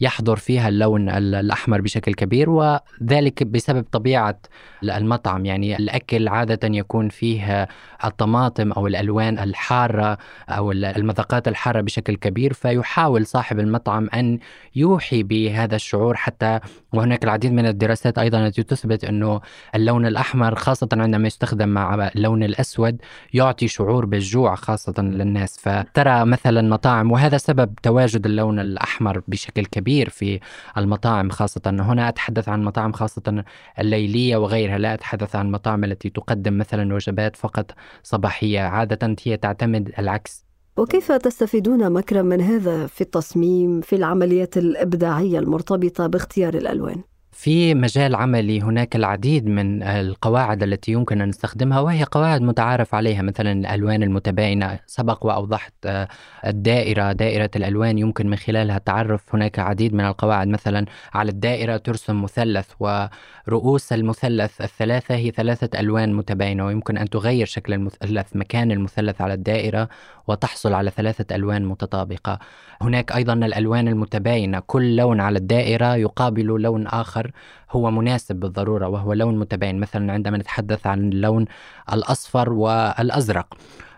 يحضر 0.00 0.36
فيها 0.36 0.68
اللون 0.68 1.08
الأحمر 1.08 1.80
بشكل 1.80 2.14
كبير 2.14 2.50
وذلك 2.50 3.42
بسبب 3.42 3.84
طبيعة 3.92 4.38
المطعم. 4.82 5.46
يعني 5.46 5.76
الأكل 5.76 6.28
عادة 6.28 6.68
يكون 6.68 7.08
فيه 7.08 7.68
الطماطم 8.04 8.72
أو 8.72 8.86
الألوان 8.86 9.38
الحارة 9.38 10.18
أو 10.48 10.72
المذاقات 10.72 11.48
الحارة 11.48 11.80
بشكل 11.80 12.16
كبير 12.16 12.52
فيحاول 12.52 13.26
صاحب 13.26 13.60
المطعم 13.60 14.08
أن 14.14 14.38
يوحي 14.76 15.22
بهذا 15.22 15.76
الشعور 15.76 16.16
حتى 16.16 16.60
وهناك 16.92 17.24
العديد 17.24 17.52
من 17.52 17.66
الدراسات 17.66 18.18
أيضا 18.18 18.46
التي 18.46 18.62
تثبت 18.62 19.04
أنه 19.04 19.40
اللون 19.74 20.06
الأحمر 20.06 20.54
خاصة 20.54 20.88
عندما 20.92 21.26
يستخدم 21.26 21.68
مع 21.68 22.10
اللون 22.16 22.42
الأسود 22.42 23.02
يعطي 23.34 23.68
شعور 23.68 24.06
بالجوع 24.06 24.54
خاصة 24.54 24.94
للناس. 24.98 25.58
فترى 25.58 26.24
مثلا 26.24 26.62
مطاعم 26.62 27.12
وهذا 27.12 27.36
سبب 27.36 27.74
تواجد 27.82 28.26
اللون 28.26 28.60
الأحمر 28.60 29.15
بشكل 29.28 29.66
كبير 29.66 30.08
في 30.08 30.40
المطاعم 30.76 31.30
خاصة 31.30 31.62
هنا 31.66 32.08
أتحدث 32.08 32.48
عن 32.48 32.64
مطاعم 32.64 32.92
خاصة 32.92 33.44
الليلية 33.78 34.36
وغيرها 34.36 34.78
لا 34.78 34.94
أتحدث 34.94 35.36
عن 35.36 35.50
مطاعم 35.50 35.84
التي 35.84 36.10
تقدم 36.10 36.58
مثلا 36.58 36.94
وجبات 36.94 37.36
فقط 37.36 37.70
صباحية 38.02 38.60
عادة 38.60 39.16
هي 39.24 39.36
تعتمد 39.36 39.92
العكس 39.98 40.46
وكيف 40.76 41.12
تستفيدون 41.12 41.92
مكرم 41.92 42.26
من 42.26 42.40
هذا 42.40 42.86
في 42.86 43.00
التصميم 43.00 43.80
في 43.80 43.96
العمليات 43.96 44.56
الإبداعية 44.56 45.38
المرتبطة 45.38 46.06
باختيار 46.06 46.54
الألوان؟ 46.54 47.02
في 47.36 47.74
مجال 47.74 48.14
عملي 48.14 48.60
هناك 48.60 48.96
العديد 48.96 49.46
من 49.46 49.82
القواعد 49.82 50.62
التي 50.62 50.92
يمكن 50.92 51.20
أن 51.20 51.28
نستخدمها 51.28 51.80
وهي 51.80 52.04
قواعد 52.04 52.42
متعارف 52.42 52.94
عليها 52.94 53.22
مثلا 53.22 53.52
الألوان 53.52 54.02
المتباينة 54.02 54.78
سبق 54.86 55.26
وأوضحت 55.26 55.72
آه، 55.86 56.08
الدائرة 56.46 57.12
دائرة 57.12 57.50
الألوان 57.56 57.98
يمكن 57.98 58.26
من 58.30 58.36
خلالها 58.36 58.76
التعرف 58.76 59.34
هناك 59.34 59.58
عديد 59.58 59.94
من 59.94 60.04
القواعد 60.04 60.48
مثلا 60.48 60.86
على 61.14 61.30
الدائرة 61.30 61.76
ترسم 61.76 62.22
مثلث 62.22 62.70
ورؤوس 62.80 63.92
المثلث 63.92 64.60
الثلاثة 64.60 65.14
هي 65.14 65.30
ثلاثة 65.30 65.80
ألوان 65.80 66.14
متباينة 66.14 66.66
ويمكن 66.66 66.98
أن 66.98 67.10
تغير 67.10 67.46
شكل 67.46 67.72
المثلث 67.72 68.36
مكان 68.36 68.70
المثلث 68.72 69.20
على 69.20 69.34
الدائرة 69.34 69.88
وتحصل 70.26 70.72
على 70.72 70.90
ثلاثة 70.90 71.36
ألوان 71.36 71.64
متطابقة. 71.64 72.38
هناك 72.82 73.12
أيضا 73.12 73.32
الألوان 73.32 73.88
المتباينة. 73.88 74.62
كل 74.66 74.96
لون 74.96 75.20
على 75.20 75.38
الدائرة 75.38 75.96
يقابل 75.96 76.46
لون 76.46 76.86
آخر. 76.86 77.30
هو 77.76 77.90
مناسب 77.90 78.36
بالضرورة 78.36 78.88
وهو 78.88 79.12
لون 79.12 79.38
متباين. 79.38 79.80
مثلا 79.80 80.12
عندما 80.12 80.38
نتحدث 80.38 80.86
عن 80.86 81.08
اللون 81.08 81.44
الأصفر 81.92 82.52
والأزرق 82.52 83.54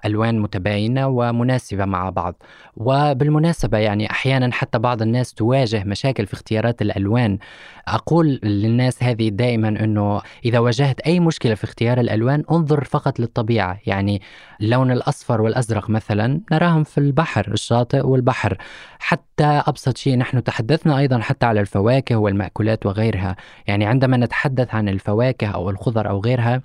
ألوان 0.07 0.41
متباينة 0.41 1.07
ومناسبة 1.09 1.85
مع 1.85 2.11
بعض. 2.11 2.43
وبالمناسبة 2.77 3.79
يعني 3.79 4.11
أحيانا 4.11 4.53
حتى 4.53 4.79
بعض 4.79 5.03
الناس 5.03 5.35
تواجه 5.35 5.85
مشاكل 5.85 6.27
في 6.27 6.35
اختيارات 6.35 6.83
الألوان. 6.83 7.39
أقول 7.89 8.41
للناس 8.43 9.03
هذه 9.03 9.29
دائما 9.29 9.69
أنه 9.69 10.21
إذا 10.45 10.59
واجهت 10.59 11.01
أي 11.01 11.21
مشكلة 11.21 11.55
في 11.55 11.65
اختيار 11.65 12.01
الألوان 12.01 12.45
انظر 12.51 12.85
فقط 12.85 13.21
للطبيعة. 13.21 13.79
يعني 13.87 14.23
اللون 14.61 14.91
الأصفر 14.93 15.41
والأزرق 15.41 15.91
مثلا 15.91 16.41
نراهم 16.53 16.85
في 16.85 16.99
البحر 16.99 17.49
الشاطئ 17.53 18.07
والبحر. 18.07 18.59
حتى 18.99 19.63
أبسط 19.67 19.97
شيء 19.97 20.19
نحن 20.19 20.45
تحدثنا 20.45 20.99
أيضا 20.99 21.19
حتى 21.19 21.47
على 21.47 21.61
الفواكه 21.61 22.17
والمأكولات 22.17 22.87
وغيرها. 22.87 23.37
يعني 23.69 23.87
عندما 23.87 24.17
نتحدث 24.17 24.75
عن 24.75 24.89
الفواكه 24.89 25.47
أو 25.47 25.71
الخضر 25.71 26.09
أو 26.09 26.21
غيرها 26.21 26.63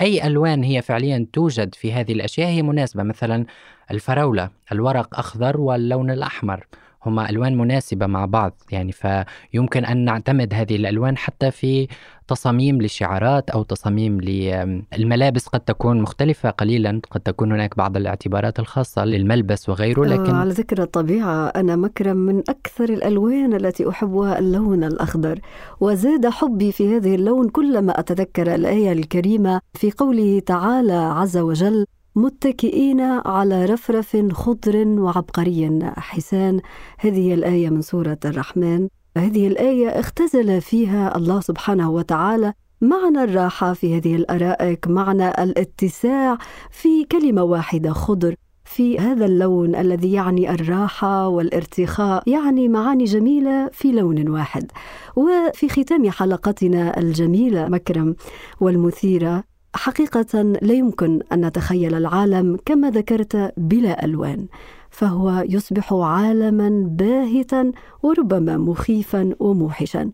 أي 0.00 0.26
ألوان 0.26 0.62
هي 0.64 0.82
فعليا 0.82 1.26
توجد 1.32 1.74
في 1.74 1.92
هذه 1.92 2.12
الأشياء 2.12 2.48
هي 2.48 2.62
مناسبة. 2.62 3.02
مثلا 3.02 3.46
الفراولة 3.90 4.50
الورق 4.72 5.18
أخضر 5.18 5.60
واللون 5.60 6.10
الأحمر. 6.10 6.66
هما 7.06 7.30
ألوان 7.30 7.58
مناسبة 7.58 8.06
مع 8.06 8.24
بعض 8.24 8.52
يعني 8.70 8.92
فيمكن 8.92 9.84
أن 9.84 10.04
نعتمد 10.04 10.54
هذه 10.54 10.76
الألوان 10.76 11.16
حتى 11.16 11.50
في 11.50 11.88
تصاميم 12.28 12.82
لشعارات 12.82 13.50
أو 13.50 13.62
تصاميم 13.62 14.20
للملابس 14.20 15.46
قد 15.46 15.60
تكون 15.60 16.00
مختلفة 16.00 16.50
قليلا 16.50 17.00
قد 17.10 17.20
تكون 17.20 17.52
هناك 17.52 17.76
بعض 17.76 17.96
الاعتبارات 17.96 18.58
الخاصة 18.58 19.04
للملبس 19.04 19.68
وغيره 19.68 20.04
لكن 20.04 20.34
على 20.34 20.50
ذكر 20.50 20.82
الطبيعة 20.82 21.46
أنا 21.46 21.76
مكرم 21.76 22.16
من 22.16 22.38
أكثر 22.38 22.84
الألوان 22.84 23.54
التي 23.54 23.88
أحبها 23.88 24.38
اللون 24.38 24.84
الأخضر 24.84 25.38
وزاد 25.80 26.26
حبي 26.26 26.72
في 26.72 26.96
هذه 26.96 27.14
اللون 27.14 27.48
كلما 27.48 28.00
أتذكر 28.00 28.54
الآية 28.54 28.92
الكريمة 28.92 29.60
في 29.74 29.90
قوله 29.90 30.40
تعالى 30.46 30.92
عز 30.92 31.36
وجل 31.36 31.86
متكئين 32.16 33.00
على 33.00 33.64
رفرف 33.64 34.16
خضر 34.32 34.86
وعبقري. 34.88 35.80
حسان 35.96 36.60
هذه 36.98 37.34
الآية 37.34 37.70
من 37.70 37.82
سورة 37.82 38.18
الرحمن. 38.24 38.88
هذه 39.16 39.46
الآية 39.46 39.88
اختزل 39.88 40.60
فيها 40.60 41.16
الله 41.16 41.40
سبحانه 41.40 41.90
وتعالى 41.90 42.52
معنى 42.80 43.24
الراحة 43.24 43.72
في 43.72 43.96
هذه 43.96 44.16
الأرائك 44.16 44.88
معنى 44.88 45.28
الاتساع 45.28 46.38
في 46.70 47.04
كلمة 47.04 47.42
واحدة 47.42 47.92
خضر. 47.92 48.34
في 48.64 48.98
هذا 48.98 49.26
اللون 49.26 49.74
الذي 49.74 50.12
يعني 50.12 50.50
الراحة 50.50 51.28
والارتخاء 51.28 52.30
يعني 52.30 52.68
معاني 52.68 53.04
جميلة 53.04 53.68
في 53.72 53.92
لون 53.92 54.28
واحد. 54.28 54.72
وفي 55.16 55.68
ختام 55.68 56.10
حلقتنا 56.10 56.98
الجميلة 56.98 57.68
مكرم 57.68 58.16
والمثيرة 58.60 59.53
حقيقة 59.74 60.42
لا 60.42 60.74
يمكن 60.74 61.20
أن 61.32 61.46
نتخيل 61.46 61.94
العالم 61.94 62.58
كما 62.66 62.90
ذكرت 62.90 63.52
بلا 63.56 64.04
ألوان 64.04 64.46
فهو 64.90 65.44
يصبح 65.48 65.92
عالما 65.92 66.86
باهتا 66.88 67.72
وربما 68.02 68.56
مخيفا 68.56 69.34
وموحشا. 69.40 70.10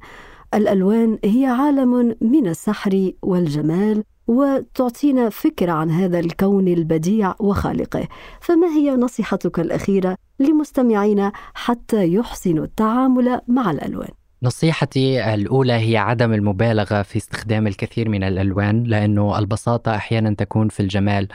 الألوان 0.55 1.19
هي 1.25 1.47
عالم 1.47 2.17
من 2.21 2.47
السحر 2.47 3.13
والجمال 3.23 4.05
وتعطينا 4.27 5.29
فكرة 5.29 5.73
عن 5.73 5.91
هذا 5.91 6.19
الكون 6.21 6.69
البديع 6.69 7.35
وخالقه. 7.41 8.09
فما 8.41 8.67
هي 8.67 8.97
نصيحتك 8.97 9.61
الأخيرة 9.61 10.17
لمستمعينا 10.39 11.33
حتى 11.55 12.15
يحسنوا 12.15 12.65
التعامل 12.65 13.41
مع 13.49 13.71
الألوان؟ 13.71 14.20
نصيحتي 14.43 15.35
الأولى 15.35 15.73
هي 15.73 15.97
عدم 15.97 16.33
المبالغة 16.33 17.03
في 17.03 17.17
استخدام 17.17 17.67
الكثير 17.67 18.09
من 18.09 18.25
الألوان 18.25 18.83
لأنه 18.83 19.39
البساطة 19.39 19.95
أحيانا 19.97 20.35
تكون 20.35 20.69
في 20.69 20.81
الجمال 20.81 21.29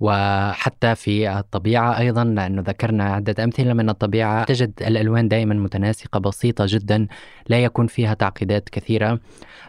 وحتى 0.00 0.94
في 0.94 1.38
الطبيعة 1.38 1.98
أيضا 1.98 2.24
لأنه 2.24 2.62
ذكرنا 2.62 3.04
عدة 3.04 3.44
أمثلة 3.44 3.72
من 3.72 3.90
الطبيعة 3.90 4.44
تجد 4.44 4.72
الألوان 4.80 5.28
دائما 5.28 5.54
متناسقة 5.54 6.20
بسيطة 6.20 6.64
جدا. 6.68 7.06
لا 7.48 7.58
يكون 7.64 7.86
فيها 7.86 8.14
تعقيدات 8.14 8.68
كثيرة. 8.68 9.20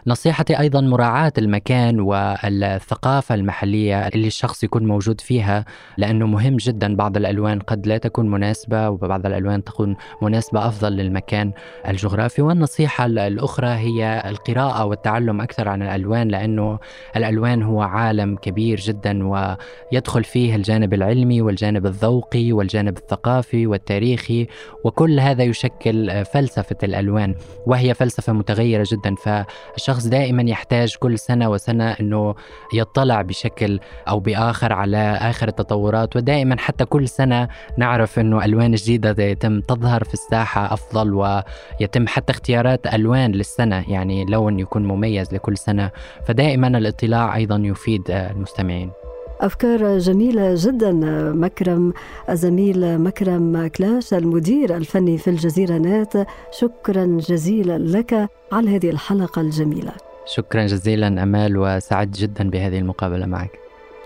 نصيحتي 0.06 0.58
أيضا 0.58 0.80
مراعاة 0.80 1.32
المكان 1.38 2.00
والثقافة 2.00 3.34
المحلية 3.34 4.08
اللي 4.08 4.26
الشخص 4.26 4.64
يكون 4.64 4.86
موجود 4.86 5.20
فيها 5.20 5.64
لأنه 5.98 6.26
مهم 6.26 6.56
جدا 6.56 6.96
بعض 6.96 7.16
الألوان 7.16 7.58
قد 7.58 7.86
لا 7.86 7.98
تكون 7.98 8.30
مناسبة 8.30 8.88
وبعض 8.88 9.26
الألوان 9.26 9.64
تكون 9.64 9.96
مناسبة 10.22 10.66
أفضل 10.68 10.92
للمكان 10.92 11.52
الجغرافي. 11.88 12.42
والنصيحة 12.42 13.06
الأخرى 13.06 13.68
هي 13.68 14.22
القراءة 14.26 14.84
والتعلم 14.84 15.40
أكثر 15.40 15.68
عن 15.68 15.82
الألوان 15.82 16.28
لأنه 16.28 16.78
الألوان 17.16 17.62
هو 17.62 17.82
عالم 17.82 18.36
كبير 18.36 18.80
جدا 18.80 19.28
ويدخل 19.28 20.24
فيه 20.24 20.56
الجانب 20.56 20.94
العلمي 20.94 21.42
والجانب 21.42 21.86
الذوقي 21.86 22.52
والجانب 22.52 22.96
الثقافي 22.96 23.66
والتاريخي 23.66 24.46
وكل 24.84 25.20
هذا 25.20 25.44
يشكل 25.44 26.24
فلسفة 26.24 26.76
الألوان. 26.82 27.34
وهي 27.70 27.94
فلسفة 27.94 28.32
متغيرة 28.32 28.86
جدا 28.92 29.14
فالشخص 29.14 30.06
دائما 30.06 30.42
يحتاج 30.50 30.96
كل 30.96 31.18
سنة 31.18 31.50
وسنة 31.50 31.90
أنه 31.90 32.34
يطلع 32.74 33.22
بشكل 33.22 33.80
أو 34.08 34.20
بآخر 34.20 34.72
على 34.72 35.18
آخر 35.20 35.48
التطورات 35.48 36.16
ودائما 36.16 36.56
حتى 36.58 36.84
كل 36.84 37.08
سنة 37.08 37.48
نعرف 37.78 38.18
أنه 38.18 38.44
ألوان 38.44 38.74
جديدة 38.74 39.24
يتم 39.24 39.60
تظهر 39.60 40.04
في 40.04 40.14
الساحة 40.14 40.74
أفضل 40.74 41.14
ويتم 41.14 42.06
حتى 42.06 42.32
اختيارات 42.32 42.94
ألوان 42.94 43.32
للسنة 43.32 43.84
يعني 43.88 44.24
لون 44.24 44.60
يكون 44.60 44.86
مميز 44.86 45.34
لكل 45.34 45.58
سنة 45.58 45.90
فدائما 46.26 46.68
الاطلاع 46.68 47.36
أيضا 47.36 47.56
يفيد 47.56 48.10
المستمعين. 48.10 48.99
أفكار 49.40 49.98
جميلة 49.98 50.54
جدا 50.56 50.92
مكرم 51.32 51.92
الزميل 52.30 52.98
مكرم 52.98 53.66
كلاش 53.66 54.14
المدير 54.14 54.76
الفني 54.76 55.18
في 55.18 55.30
الجزيرة 55.30 55.78
نات. 55.78 56.12
شكرا 56.50 57.04
جزيلا 57.06 57.78
لك 57.78 58.28
على 58.52 58.76
هذه 58.76 58.90
الحلقة 58.90 59.40
الجميلة. 59.40 59.92
شكرا 60.26 60.66
جزيلا 60.66 61.22
أمال 61.22 61.56
وسعدت 61.56 62.16
جدا 62.16 62.50
بهذه 62.50 62.78
المقابلة 62.78 63.26
معك. 63.26 63.50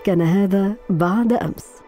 كان 0.03 0.21
هذا 0.21 0.73
بعد 0.89 1.33
أمس. 1.33 1.84